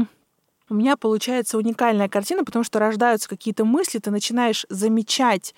[0.70, 5.54] у меня получается уникальная картина, потому что рождаются какие-то мысли, ты начинаешь замечать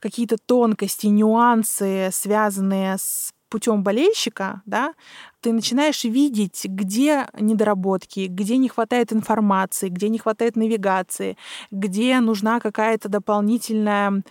[0.00, 4.94] какие-то тонкости, нюансы, связанные с путем болельщика, да,
[5.40, 11.36] ты начинаешь видеть, где недоработки, где не хватает информации, где не хватает навигации,
[11.70, 14.22] где нужна какая-то дополнительная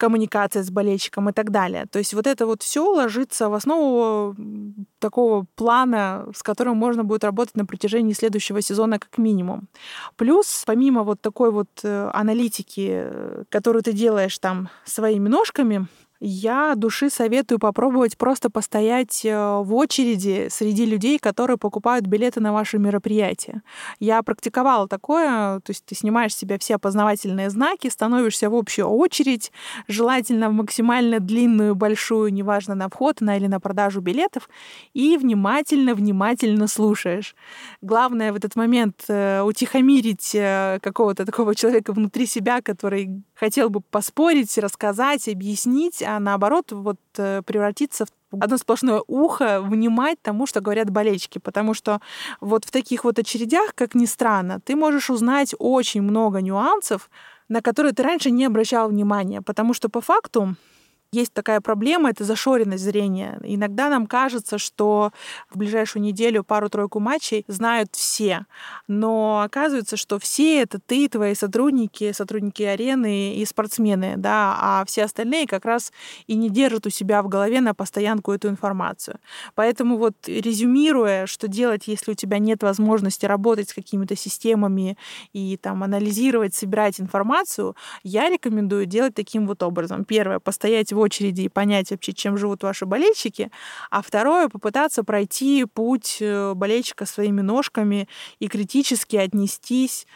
[0.00, 1.84] коммуникация с болельщиком и так далее.
[1.86, 4.34] То есть вот это вот все ложится в основу
[4.98, 9.68] такого плана, с которым можно будет работать на протяжении следующего сезона как минимум.
[10.16, 15.86] Плюс, помимо вот такой вот э, аналитики, э, которую ты делаешь там своими ножками,
[16.20, 22.52] я души советую попробовать просто постоять э, в очереди среди людей, которые покупают билеты на
[22.52, 23.62] ваше мероприятие.
[24.00, 28.88] Я практиковала такое, то есть ты снимаешь с себя все опознавательные знаки, становишься в общую
[28.88, 29.50] очередь,
[29.88, 34.50] желательно в максимально длинную, большую, неважно, на вход на или на продажу билетов,
[34.92, 37.34] и внимательно-внимательно слушаешь.
[37.80, 43.80] Главное в этот момент э, утихомирить э, какого-то такого человека внутри себя, который хотел бы
[43.80, 50.60] поспорить, рассказать, объяснить, а наоборот вот э, превратиться в одно сплошное ухо внимать тому, что
[50.60, 52.00] говорят болельщики, потому что
[52.40, 57.10] вот в таких вот очередях, как ни странно, ты можешь узнать очень много нюансов,
[57.48, 60.56] на которые ты раньше не обращал внимания, потому что по факту
[61.12, 63.38] есть такая проблема, это зашоренность зрения.
[63.42, 65.12] Иногда нам кажется, что
[65.48, 68.46] в ближайшую неделю пару-тройку матчей знают все,
[68.86, 75.02] но оказывается, что все это ты, твои сотрудники, сотрудники арены и спортсмены, да, а все
[75.02, 75.92] остальные как раз
[76.28, 79.18] и не держат у себя в голове на постоянку эту информацию.
[79.56, 84.96] Поэтому вот резюмируя, что делать, если у тебя нет возможности работать с какими-то системами
[85.32, 90.04] и там анализировать, собирать информацию, я рекомендую делать таким вот образом.
[90.04, 93.50] Первое, постоять в очереди и понять вообще, чем живут ваши болельщики,
[93.90, 100.06] а второе— попытаться пройти путь э, болельщика своими ножками и критически отнестись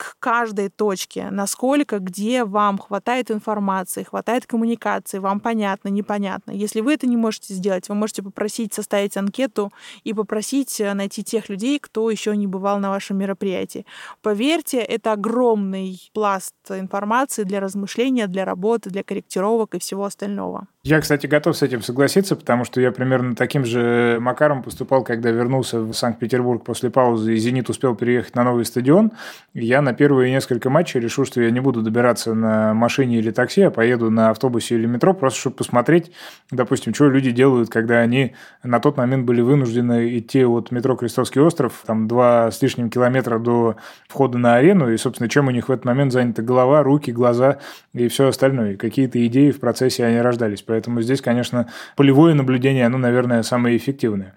[0.00, 6.52] к каждой точке, насколько, где вам хватает информации, хватает коммуникации, вам понятно, непонятно.
[6.52, 9.70] Если вы это не можете сделать, вы можете попросить составить анкету
[10.02, 13.84] и попросить э, найти тех людей, кто еще не бывал на вашем мероприятии.
[14.22, 20.66] Поверьте, это огромный пласт информации для размышления, для работы, для корректировок и всего остального.
[20.82, 25.30] Я, кстати, готов с этим согласиться, потому что я примерно таким же макаром поступал, когда
[25.30, 29.12] вернулся в Санкт-Петербург после паузы, и «Зенит» успел переехать на новый стадион.
[29.52, 33.62] Я на первые несколько матчей решил, что я не буду добираться на машине или такси,
[33.62, 36.12] а поеду на автобусе или метро, просто чтобы посмотреть,
[36.52, 41.40] допустим, что люди делают, когда они на тот момент были вынуждены идти от метро Крестовский
[41.40, 43.76] остров, там два с лишним километра до
[44.06, 47.58] входа на арену, и, собственно, чем у них в этот момент заняты голова, руки, глаза
[47.92, 48.76] и все остальное.
[48.76, 50.62] Какие-то идеи в процессе они рождались.
[50.62, 51.66] Поэтому здесь, конечно,
[51.96, 54.34] полевое наблюдение, оно, наверное, самое эффективное.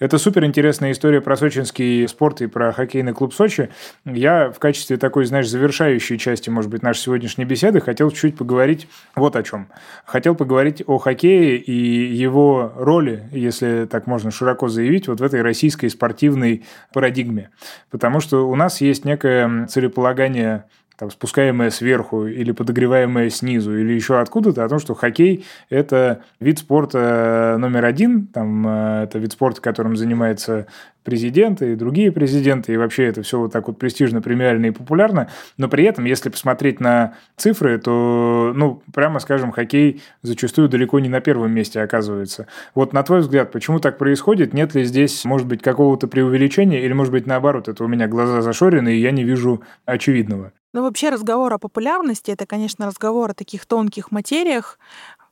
[0.00, 3.68] Это супер интересная история про сочинский спорт и про хоккейный клуб Сочи.
[4.06, 8.88] Я в качестве такой, знаешь, завершающей части, может быть, нашей сегодняшней беседы хотел чуть-чуть поговорить
[9.14, 9.68] вот о чем.
[10.04, 15.42] Хотел поговорить о хоккее и его роли, если так можно широко заявить, вот в этой
[15.42, 17.50] российской спортивной парадигме.
[17.90, 20.64] Потому что у нас есть некое целеполагание
[21.00, 26.58] там, спускаемое сверху или подогреваемое снизу, или еще откуда-то, о том, что хоккей– это вид
[26.58, 30.66] спорта номер один, там, э, это вид спорта, которым занимается
[31.02, 35.30] президенты и другие президенты, и вообще это все вот так вот престижно, премиально и популярно,
[35.56, 41.08] но при этом, если посмотреть на цифры, то, ну, прямо скажем, хоккей зачастую далеко не
[41.08, 42.46] на первом месте оказывается.
[42.74, 44.52] Вот на твой взгляд, почему так происходит?
[44.52, 48.42] Нет ли здесь, может быть, какого-то преувеличения, или, может быть, наоборот, это у меня глаза
[48.42, 50.52] зашорены, и я не вижу очевидного?
[50.72, 54.78] Ну, вообще разговор о популярности— это, конечно, разговор о таких тонких материях.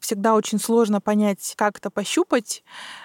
[0.01, 2.65] Всегда очень сложно понять, как это пощупать.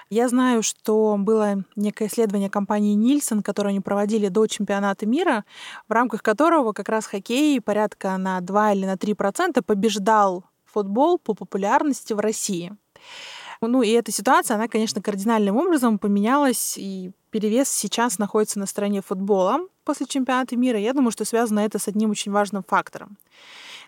[0.09, 5.45] Я знаю, что было некое исследование компании Нильсон, которое они проводили до чемпионата мира,
[5.87, 11.19] в рамках которого как раз хоккей порядка на 2 или на 3 процента побеждал футбол
[11.19, 12.75] по популярности в России.
[13.67, 19.01] Ну и эта ситуация, она, конечно, кардинальным образом поменялась, и перевес сейчас находится на стороне
[19.01, 20.79] футбола после чемпионата мира.
[20.79, 23.17] Я думаю, что связано это с одним очень важным фактором.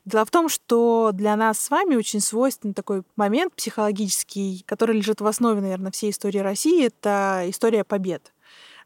[0.05, 5.21] Дело в том, что для нас с вами очень свойственный такой момент психологический, который лежит
[5.21, 8.31] в основе, наверное, всей истории России, это история побед.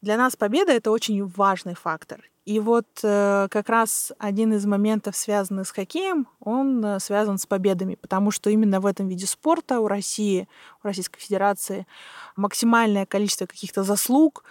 [0.01, 2.21] Для нас победа— это очень важный фактор.
[2.49, 7.45] И вот э, как раз один из моментов, связанных с хоккеем, он э, связан с
[7.45, 10.47] победами, потому что именно в этом виде спорта у России,
[10.83, 11.85] у Российской Федерации
[12.35, 14.43] максимальное количество каких-то заслуг,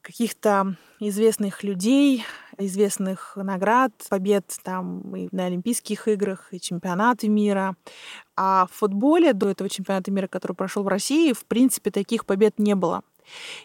[0.00, 2.24] каких-то известных людей,
[2.56, 7.76] известных наград, побед там и на Олимпийских играх, и чемпионаты мира.
[8.36, 12.58] А в футболе до этого чемпионата мира, который прошел в России, в принципе, таких побед
[12.58, 13.02] не было.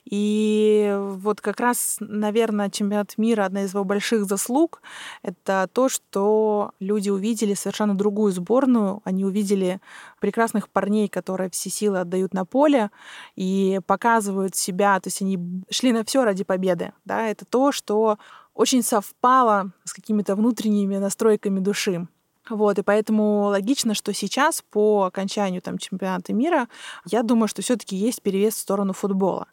[0.06, 4.82] И вот как раз, наверное, чемпионат мира, одна из его больших заслуг,
[5.22, 9.02] это то, что люди увидели совершенно другую сборную.
[9.04, 9.80] Они увидели
[10.20, 12.92] прекрасных парней, которые все силы отдают на поле
[13.36, 15.00] и показывают себя.
[15.00, 15.40] То есть они
[15.70, 16.94] шли на все ради победы.
[17.06, 17.28] Да?
[17.28, 18.18] Это то, что
[18.54, 22.08] очень совпало с какими-то внутренними настройками души.
[22.50, 26.68] Вот, и поэтому логично, что сейчас, по окончанию там, чемпионата мира,
[27.06, 29.48] я думаю, что все таки есть перевес в сторону футбола.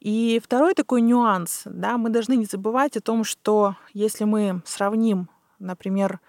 [0.00, 5.30] И второй такой нюанс, да, мы должны не забывать о том, что если мы сравним,
[5.58, 6.20] например,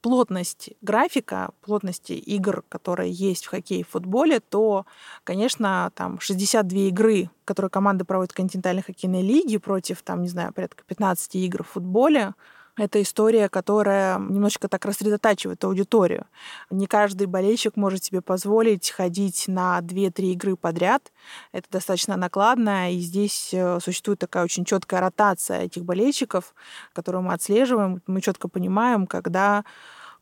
[0.00, 4.86] плотность графика, плотности игр, которые есть в хоккее и футболе, то,
[5.24, 10.52] конечно, там 62 игры, которые команды проводят в континентальной хоккейной лиге против, там, не знаю,
[10.52, 12.34] порядка 15 игр в футболе,
[12.78, 16.26] это история, которая немножечко так рассредотачивает аудиторию.
[16.70, 21.12] Не каждый болельщик может себе позволить ходить на 2-3 игры подряд.
[21.52, 26.54] Это достаточно накладно, и здесь э, существует такая очень четкая ротация этих болельщиков,
[26.92, 28.00] которую мы отслеживаем.
[28.06, 29.64] Мы четко понимаем, когда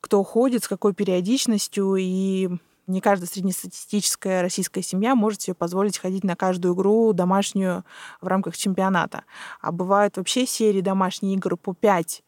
[0.00, 2.48] кто ходит, с какой периодичностью, и
[2.86, 7.84] не каждая среднестатистическая российская семья может себе позволить ходить на каждую игру домашнюю
[8.20, 9.24] в рамках чемпионата.
[9.60, 12.22] А бывают вообще серии домашних игр по 5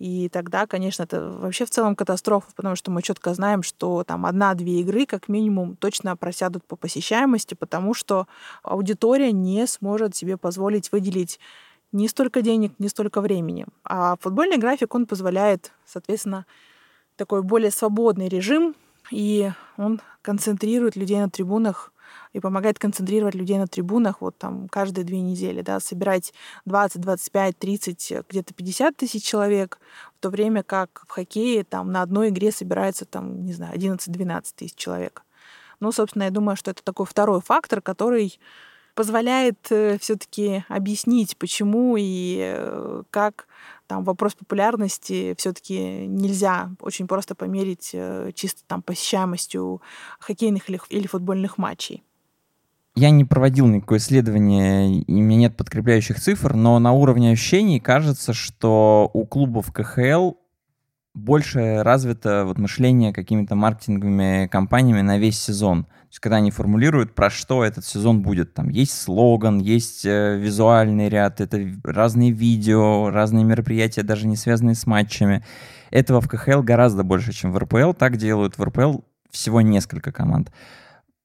[0.00, 4.24] и тогда, конечно, это вообще в целом катастрофа, потому что мы четко знаем, что там
[4.24, 8.26] одна-две игры как минимум точно просядут по посещаемости, потому что
[8.62, 11.38] аудитория не сможет себе позволить выделить
[11.92, 13.66] не столько денег, не столько времени.
[13.84, 16.46] А футбольный график, он позволяет, соответственно,
[17.16, 18.74] такой более свободный режим,
[19.10, 21.92] и он концентрирует людей на трибунах
[22.32, 26.32] и помогает концентрировать людей на трибунах вот там каждые две недели, да, собирать
[26.64, 29.78] 20, 25, 30, где-то 50 тысяч человек,
[30.16, 34.44] в то время как в хоккее там на одной игре собирается там, не знаю, 11-12
[34.54, 35.22] тысяч человек.
[35.80, 38.38] Ну, собственно, я думаю, что это такой второй фактор, который
[38.94, 43.46] позволяет э, все-таки объяснить, почему и э, как
[43.86, 49.80] там вопрос популярности все-таки нельзя очень просто померить э, чисто там посещаемостью
[50.18, 52.04] хоккейных или, или футбольных матчей.
[52.96, 57.78] Я не проводил никакое исследование, и у меня нет подкрепляющих цифр, но на уровне ощущений
[57.78, 60.32] кажется, что у клубов КХЛ
[61.14, 65.84] больше развито вот мышление какими-то маркетинговыми компаниями на весь сезон.
[65.84, 68.54] То есть, когда они формулируют, про что этот сезон будет.
[68.54, 74.74] Там есть слоган, есть э, визуальный ряд, это разные видео, разные мероприятия, даже не связанные
[74.74, 75.44] с матчами.
[75.90, 77.92] Этого в КХЛ гораздо больше, чем в РПЛ.
[77.92, 80.50] Так делают в РПЛ всего несколько команд.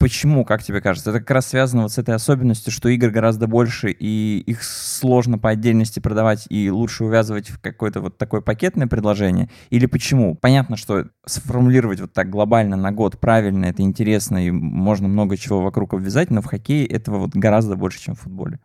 [0.06, 1.10] Почему, как тебе кажется?
[1.10, 5.40] Это как раз связано вот с этой особенностью, что игр гораздо больше, и их сложно
[5.40, 9.50] по отдельности продавать, и лучше увязывать в какое-то вот такое пакетное предложение?
[9.72, 10.36] Или почему?
[10.36, 15.64] Понятно, что сформулировать вот так глобально на год правильно, это интересно, и можно много чего
[15.64, 18.60] вокруг обвязать, но в хоккее этого вот гораздо больше, чем в футболе.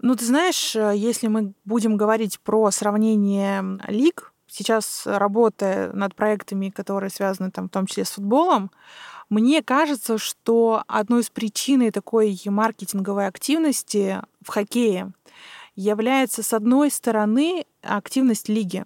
[0.00, 6.70] Ну, ты знаешь, э, если мы будем говорить про сравнение лиг, сейчас работая над проектами,
[6.70, 8.70] которые связаны там в том числе с футболом,
[9.28, 15.12] мне кажется, что одной из причин такой маркетинговой активности в хоккее
[15.76, 18.84] является, с одной стороны, активность лиги.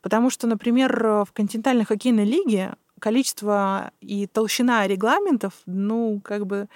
[0.00, 6.68] Потому что, например, в континентальной хоккейной лиге количество и толщина регламентов, ну, как бы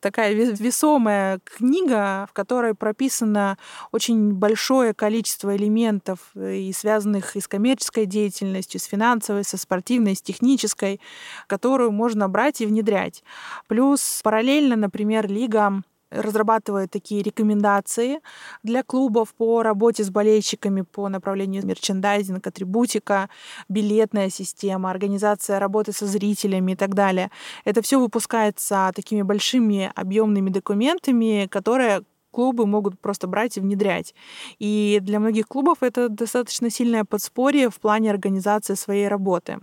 [0.00, 3.58] такая весомая книга, в которой прописано
[3.92, 10.16] очень большое количество элементов, э, и связанных и с коммерческой деятельностью, с финансовой, со спортивной,
[10.16, 11.00] с технической,
[11.46, 13.22] которую можно брать и внедрять.
[13.68, 15.82] Плюс параллельно, например, лига
[16.14, 18.20] разрабатывает такие рекомендации
[18.62, 23.28] для клубов по работе с болельщиками по направлению мерчендайзинг, атрибутика,
[23.68, 27.30] билетная система, организация работы со зрителями и так далее.
[27.64, 32.02] Это все выпускается такими большими объемными документами, которые
[32.34, 34.14] клубы могут просто брать и внедрять.
[34.58, 39.60] И для многих клубов это достаточно сильное подспорье в плане организации своей работы.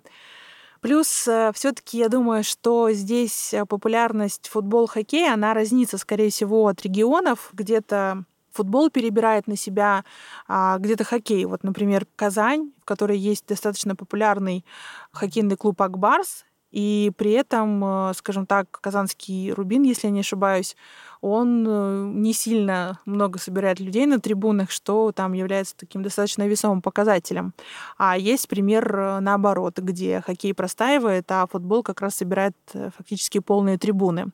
[0.82, 6.82] Плюс э, все-таки я думаю, что здесь э, популярность футбол-хоккея, она разнится, скорее всего, от
[6.82, 7.51] регионов.
[7.53, 10.03] Где-то футбол перебирает на себя
[10.47, 11.45] а, где-то хоккей.
[11.45, 14.65] Вот, например, Казань, в которой есть достаточно популярный
[15.11, 20.77] хоккейный клуб «Акбарс», и при этом, э, скажем так, казанский «Рубин», если я не ошибаюсь,
[21.22, 26.82] он э, не сильно много собирает людей на трибунах, что там является таким достаточно весомым
[26.82, 27.53] показателем.
[27.97, 33.39] А есть пример э, наоборот, где хоккей простаивает, а футбол как раз собирает э, фактически
[33.39, 34.32] полные трибуны.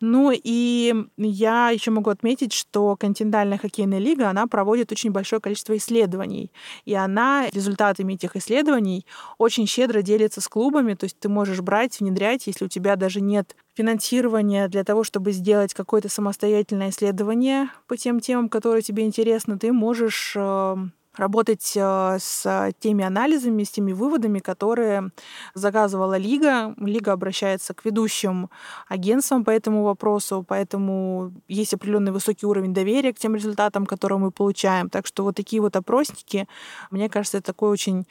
[0.00, 5.76] Ну и я еще могу отметить, что континентальная хоккейная лига, она проводит очень большое количество
[5.76, 6.52] исследований.
[6.84, 9.06] И она результатами этих исследований
[9.38, 10.94] очень щедро делится с клубами.
[10.94, 15.32] То есть ты можешь брать, внедрять, если у тебя даже нет финансирование для того, чтобы
[15.32, 20.76] сделать какое-то самостоятельное исследование по тем темам, которые тебе интересны, ты можешь э,
[21.16, 25.10] работать э, с теми анализами, с теми выводами, которые
[25.54, 26.74] заказывала Лига.
[26.78, 28.50] Лига обращается к ведущим
[28.88, 34.30] агентствам по этому вопросу, поэтому есть определенный высокий уровень доверия к тем результатам, которые мы
[34.30, 34.90] получаем.
[34.90, 36.48] Так что вот такие вот опросники,
[36.90, 38.06] мне кажется, это такой очень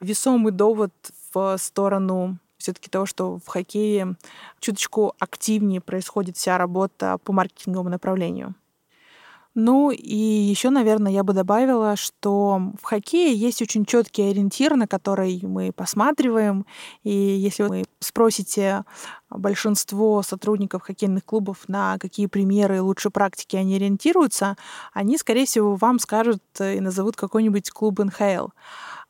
[0.00, 0.92] весомый довод
[1.32, 4.16] в сторону все-таки того, что в хоккее
[4.60, 8.54] чуточку активнее происходит вся работа по маркетинговому направлению.
[9.54, 14.88] Ну и еще, наверное, я бы добавила, что в хоккее есть очень четкий ориентир, на
[14.88, 16.66] который мы посматриваем.
[17.04, 18.84] И если вы спросите
[19.30, 24.56] большинство сотрудников хоккейных клубов, на какие примеры лучшей практики они ориентируются,
[24.92, 28.48] они, скорее всего, вам скажут и назовут какой-нибудь клуб НХЛ.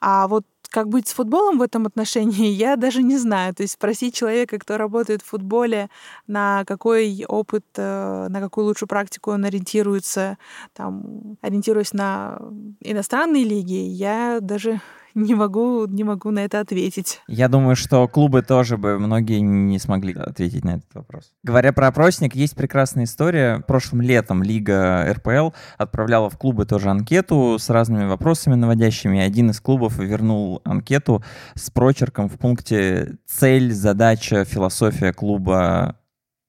[0.00, 0.44] А вот
[0.74, 3.54] как быть с футболом в этом отношении, я даже не знаю.
[3.54, 5.88] То есть спросить человека, кто работает в футболе,
[6.26, 10.36] на какой опыт, э, на какую лучшую практику он ориентируется,
[10.72, 12.40] там, ориентируясь на
[12.80, 14.80] иностранные лиги, я даже
[15.14, 17.20] не могу, не могу на это ответить.
[17.28, 21.32] Я думаю, что клубы тоже бы многие не смогли ответить на этот вопрос.
[21.42, 23.60] Говоря про опросник, есть прекрасная история.
[23.66, 29.20] Прошлым летом Лига РПЛ отправляла в клубы тоже анкету с разными вопросами наводящими.
[29.20, 31.22] Один из клубов вернул анкету
[31.54, 35.96] с прочерком в пункте «Цель, задача, философия клуба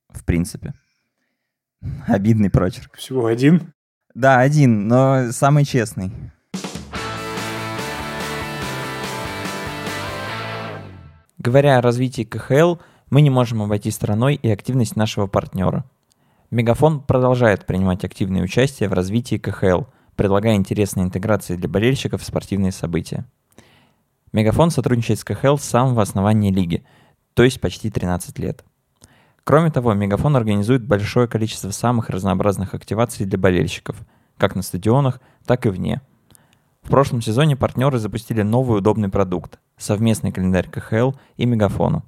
[0.08, 0.74] в принципе».
[2.06, 2.96] Обидный прочерк.
[2.96, 3.72] Всего один?
[4.14, 6.10] Да, один, но самый честный.
[11.46, 12.74] Говоря о развитии КХЛ,
[13.08, 15.84] мы не можем обойти стороной и активность нашего партнера.
[16.50, 19.82] Мегафон продолжает принимать активное участие в развитии КХЛ,
[20.16, 23.26] предлагая интересные интеграции для болельщиков в спортивные события.
[24.32, 26.84] Мегафон сотрудничает с КХЛ с самого основания лиги,
[27.34, 28.64] то есть почти 13 лет.
[29.44, 33.96] Кроме того, Мегафон организует большое количество самых разнообразных активаций для болельщиков,
[34.36, 36.00] как на стадионах, так и вне–
[36.86, 42.04] в прошлом сезоне партнеры запустили новый удобный продукт– совместный календарь КХЛ и Мегафону.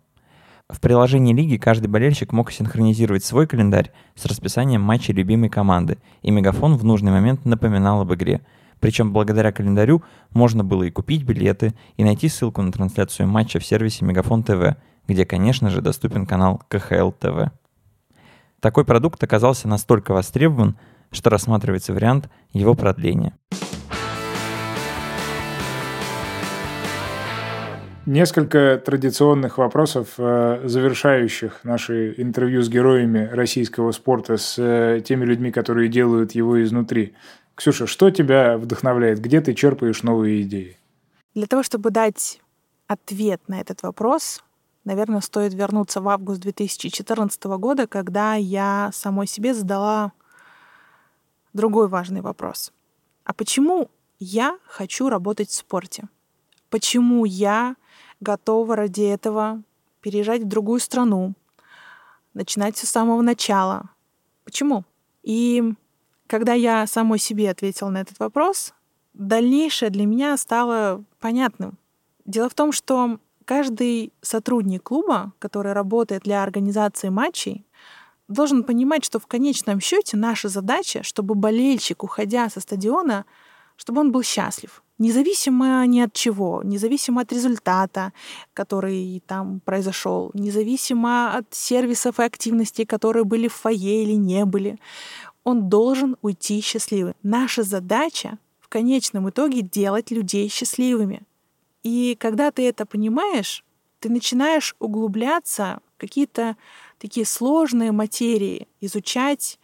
[0.69, 6.31] В приложении лиги каждый болельщик мог синхронизировать свой календарь с расписанием матчей любимой команды, и
[6.31, 8.41] Мегафон в нужный момент напоминал об игре.
[8.79, 13.67] Причем благодаря календарю можно было и купить билеты, и найти ссылку на трансляцию матча в
[13.67, 14.77] сервисе Мегафон ТВ,
[15.09, 17.51] где, конечно же, доступен канал КХЛ ТВ.
[18.61, 20.77] Такой продукт оказался настолько востребован,
[21.11, 23.33] что рассматривается вариант его продления.
[28.09, 35.53] Несколько традиционных вопросов, э, завершающих наши интервью с героями российского спорта, с э, теми людьми,
[35.53, 37.13] которые делают его изнутри.
[37.55, 39.21] Ксюша, что тебя вдохновляет?
[39.21, 40.79] Где ты черпаешь новые идеи?
[41.35, 42.41] Для того, чтобы дать
[42.87, 44.43] ответ на этот вопрос,
[44.87, 50.13] наверное, стоит вернуться в август 2014 года, когда я самой себе задала
[51.53, 52.73] другой важный вопрос.
[53.25, 56.05] А почему я хочу работать в спорте?
[56.71, 57.77] Почему я
[58.21, 59.63] готова ради этого
[60.01, 61.35] переезжать в другую страну,
[62.35, 63.91] начинать все с самого начала.
[64.45, 64.85] Почему?
[65.23, 65.75] И
[66.27, 68.75] когда я самой себе ответила на этот вопрос,
[69.15, 71.79] дальнейшее для меня стало понятным.
[72.25, 77.65] Дело в том, что каждый сотрудник клуба, который работает для организации матчей,
[78.29, 83.25] должен понимать, что в конечном счете наша задача, чтобы болельщик, уходя со стадиона,
[83.77, 88.13] чтобы он был счастлив независимо ни от чего, независимо от результата,
[88.55, 94.79] который там произошел, независимо от сервисов и активностей, которые были в фойе или не были,
[95.45, 97.15] он должен уйти счастливым.
[97.23, 101.23] Наша задача в конечном итоге делать людей счастливыми.
[101.83, 103.65] И когда ты это понимаешь,
[104.01, 106.57] ты начинаешь углубляться в какие-то
[106.99, 109.59] такие сложные материи, изучать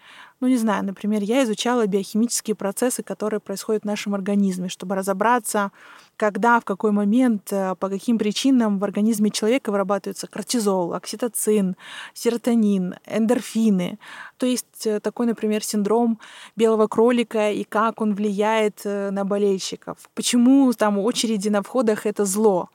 [0.44, 5.72] ну, не знаю, например, я изучала биохимические процессы, которые происходят в нашем организме, чтобы разобраться,
[6.18, 11.76] когда, в какой момент, э, по каким причинам в организме человека вырабатывается кортизол, окситоцин,
[12.12, 13.98] серотонин, эндорфины.
[14.36, 16.20] То есть э, такой, например, синдром
[16.56, 19.96] белого кролика и как он влияет э, на болельщиков.
[20.14, 22.68] Почему там очереди на входах— это зло?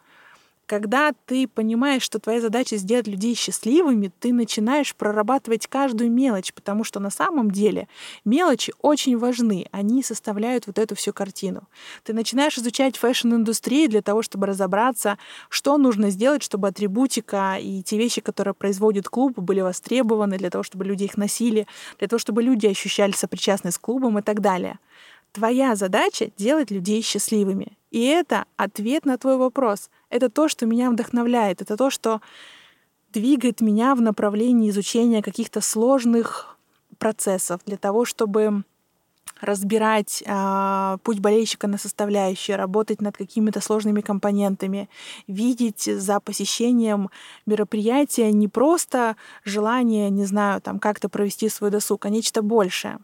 [0.70, 6.84] Когда ты понимаешь, что твоя задача сделать людей счастливыми, ты начинаешь прорабатывать каждую мелочь, потому
[6.84, 7.88] что на самом деле
[8.24, 11.64] мелочи очень важны, они составляют вот эту всю картину.
[12.04, 15.18] Ты начинаешь изучать fashion-индустрию для того, чтобы разобраться,
[15.50, 20.64] что нужно сделать, чтобы атрибутика и те вещи, которые производит клуб, были востребованы, для того,
[20.64, 21.66] чтобы люди их носили,
[21.98, 24.78] для того, чтобы люди ощущали сопричастность с клубом и так далее.
[25.32, 27.78] Твоя задача— делать людей счастливыми.
[27.90, 29.90] И это ответ на твой вопрос.
[30.10, 31.62] Это то, что меня вдохновляет.
[31.62, 32.22] Это то, что
[33.14, 36.58] двигает меня в направлении изучения каких-то сложных
[36.98, 38.64] процессов для того, чтобы
[39.42, 44.90] разбирать э, путь болельщика на составляющие, работать над какими-то сложными компонентами,
[45.28, 47.10] видеть за посещением
[47.46, 49.16] мероприятия не просто
[49.46, 53.00] желание, не знаю, там как-то провести свой досуг, а нечто большее.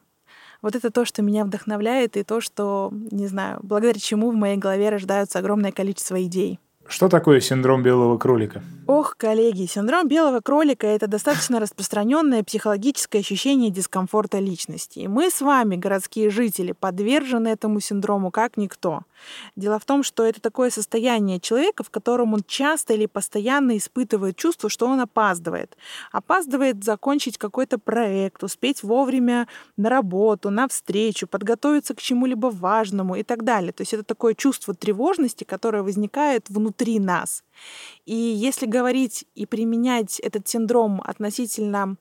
[0.61, 4.57] Вот это то, что меня вдохновляет, и то, что, не знаю, благодаря чему в моей
[4.57, 6.59] голове рождаются огромное количество идей.
[6.87, 8.61] Что такое синдром белого кролика?
[8.85, 14.99] Ох, коллеги, синдром белого кролика— это достаточно распространенное психологическое ощущение дискомфорта личности.
[14.99, 19.01] И мы с вами, городские жители, подвержены этому синдрому как никто.
[19.55, 24.35] Дело в том, что это такое состояние человека, в котором он часто или постоянно испытывает
[24.35, 25.75] чувство, что он опаздывает.
[26.11, 29.47] Опаздывает закончить какой-то проект, успеть вовремя
[29.77, 33.71] на работу, на встречу, подготовиться к чему-либо важному и так далее.
[33.71, 37.43] То есть это такое чувство тревожности, которое возникает внутри нас.
[38.05, 41.95] И если говорить и применять этот синдром относительно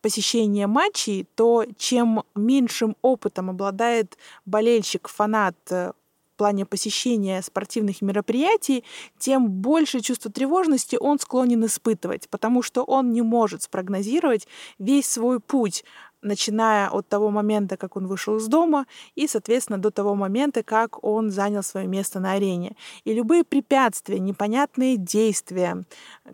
[0.00, 5.92] посещения матчей, то чем меньшим опытом обладает болельщик, фанат э,
[6.36, 8.84] в плане посещения спортивных мероприятий,
[9.18, 14.46] тем больше чувство тревожности он склонен испытывать, потому что он не может спрогнозировать
[14.78, 15.82] весь свой путь
[16.20, 18.84] начиная от того момента, как он вышел из дома,
[19.14, 22.76] и, соответственно, до того момента, как он занял свое место на арене.
[23.04, 25.84] И любые препятствия, непонятные действия,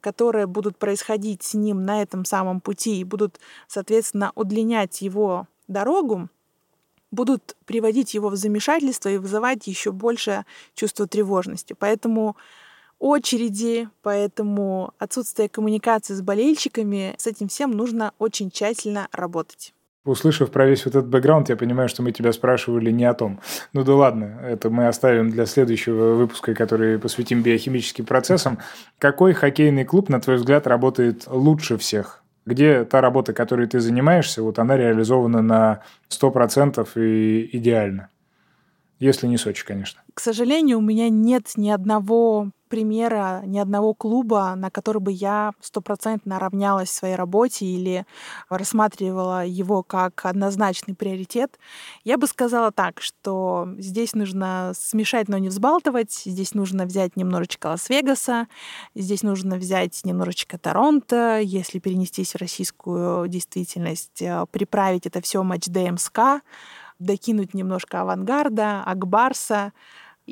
[0.01, 3.39] которые будут происходить с ним на этом самом пути и будут,
[3.69, 6.29] соответственно, удлинять его дорогу,
[7.13, 10.45] будут приводить его в замешательство и вызывать еще больше
[10.75, 11.77] чувство тревожности.
[11.79, 12.37] Поэтому
[12.99, 19.75] очереди, поэтому отсутствие коммуникации с болельщиками, с этим всем нужно очень тщательно работать.
[20.05, 23.41] Услышав про весь вот этот бэкграунд, я понимаю, что мы тебя спрашивали не о том.
[23.73, 28.59] Ну да ладно, это мы оставим для следующего выпуска, который посвятим биохимическим процессам.
[28.99, 32.22] Какой хоккейный клуб, на твой взгляд, работает лучше всех?
[32.45, 38.09] Где та работа, которой ты занимаешься, вот она реализована на 100% и идеально?
[38.99, 40.01] Если не Сочи, конечно.
[40.15, 45.53] К сожалению, у меня нет ни одного примера ни одного клуба, на который бы я
[45.61, 48.07] стопроцентно равнялась в своей работе или
[48.49, 51.59] рассматривала его как однозначный приоритет.
[52.03, 56.13] Я бы сказала так, что здесь нужно смешать, но не взбалтывать.
[56.25, 58.49] Здесь нужно взять немножечко Лас-Вегаса,
[58.95, 65.67] здесь нужно взять немножечко Торонто, если перенестись в российскую действительность, э, приправить это все матч
[65.67, 66.41] ДМСК,
[66.99, 69.75] докинуть немножко авангарда, Акбарса,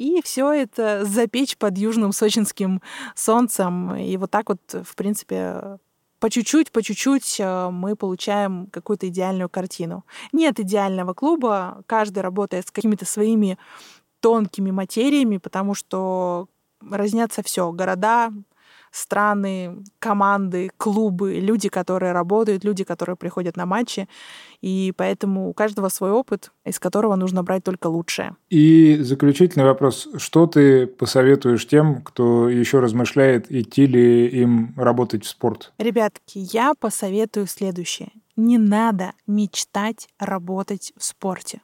[0.01, 2.81] и все это запечь под южным сочинским
[3.15, 3.95] солнцем.
[3.97, 5.79] И вот так вот, в принципе,
[6.21, 10.07] по чуть-чуть, по чуть-чуть э, мы получаем какую-то идеальную картину.
[10.33, 13.59] Нет идеального клуба, каждый работает с какими-то своими
[14.21, 16.49] тонкими материями, потому что
[16.81, 17.71] разнятся все.
[17.71, 18.33] Города,
[18.91, 24.09] страны, команды, клубы, люди, которые работают, люди, которые приходят на матчи.
[24.61, 28.37] И поэтому у каждого свой опыт, из которого нужно брать только лучшее.
[28.51, 30.09] И заключительный вопрос.
[30.17, 35.73] Что ты посоветуешь тем, кто еще размышляет, идти ли им работать в спорт?
[35.79, 38.11] Ребятки, я посоветую следующее.
[38.37, 41.61] Не надо мечтать работать в спорте.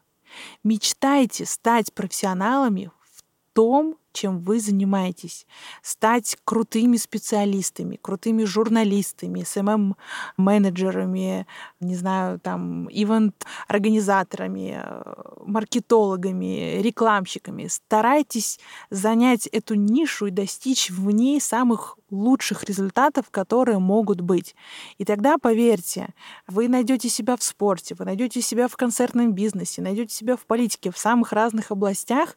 [0.63, 3.23] Мечтайте стать профессионалами в
[3.55, 5.47] том, чем вы занимаетесь,
[5.83, 11.47] стать крутыми специалистами, крутыми журналистами, СММ-менеджерами,
[11.81, 15.15] не знаю, там, ивент-организаторами, э,
[15.45, 17.67] маркетологами, рекламщиками.
[17.67, 18.59] Старайтесь
[18.91, 24.55] занять эту нишу и достичь в ней самых лучших результатов, которые могут быть.
[24.99, 26.09] И тогда, поверьте,
[26.47, 30.91] вы найдете себя в спорте, вы найдете себя в концертном бизнесе, найдете себя в политике,
[30.91, 32.37] в самых разных областях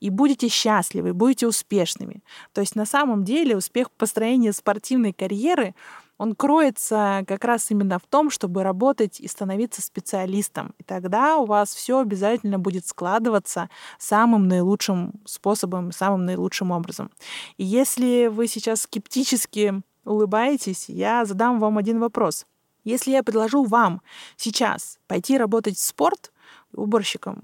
[0.00, 2.22] и будете счастливы, будете успешными.
[2.52, 5.74] То есть на самом деле успех построения спортивной карьеры
[6.22, 10.72] он кроется как раз именно в том, чтобы работать и становиться специалистом.
[10.78, 13.68] И тогда у вас все обязательно будет складываться
[13.98, 17.10] самым наилучшим способом, самым наилучшим образом.
[17.56, 22.46] И если вы сейчас скептически улыбаетесь, я задам вам один вопрос.
[22.84, 24.00] Если я предложу вам
[24.36, 26.30] сейчас пойти работать в спорт,
[26.72, 27.40] уборщиком,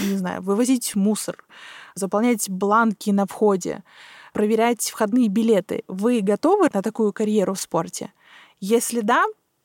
[0.00, 1.44] не знаю, вывозить мусор,
[1.94, 3.84] заполнять бланки на входе,
[4.32, 5.84] проверять входные билеты.
[5.86, 8.10] Вы готовы на такую карьеру в спорте?
[8.64, 9.24] Если да,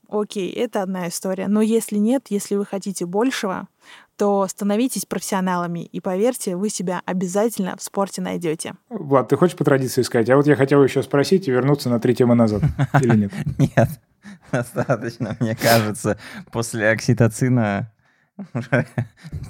[0.10, 1.48] окей, это одна история.
[1.48, 3.68] Но если нет, если вы хотите большего,
[4.16, 5.86] то становитесь профессионалами.
[5.86, 8.74] И поверьте, вы себя обязательно в спорте найдете.
[8.90, 10.32] Влад, ты хочешь по традиции сказать?
[10.32, 12.64] А вот я хотел еще спросить и вернуться на три темы назад.
[13.00, 13.32] Или нет?
[13.60, 13.90] Нет,
[14.52, 16.18] достаточно, мне кажется.
[16.52, 17.94] После окситоцина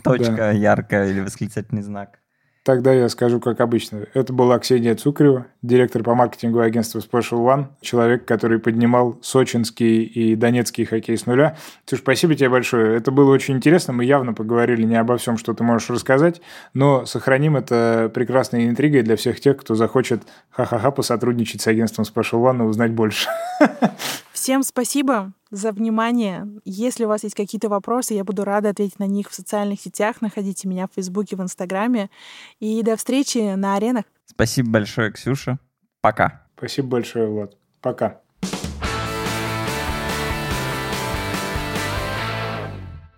[0.04, 2.20] точка яркая или восклицательный знак.
[2.68, 4.08] Тогда я скажу, как обычно.
[4.14, 10.36] Это была Ксения Цукрева, директор по маркетингу агентства Special One, человек, который поднимал сочинский и
[10.36, 11.56] донецкий хоккей с нуля.
[11.86, 12.98] Ксюш, спасибо тебе большое.
[12.98, 13.94] Это было очень интересно.
[13.94, 16.42] Мы явно поговорили не обо всем, что ты можешь рассказать,
[16.74, 22.44] но сохраним это прекрасной интригой для всех тех, кто захочет ха-ха-ха посотрудничать с агентством Special
[22.44, 23.30] One и узнать больше.
[24.38, 26.48] Всем спасибо за внимание.
[26.64, 30.22] Если у вас есть какие-то вопросы, я буду рада ответить на них в социальных сетях.
[30.22, 32.12] Находите меня в Фейсбуке, в Инстаграме.
[32.60, 34.06] И до встречи на аренах.
[34.28, 35.58] Спасибо большое, Ксюша.
[36.02, 36.46] Пока.
[36.56, 37.58] Спасибо большое, Влад.
[37.82, 38.22] Пока.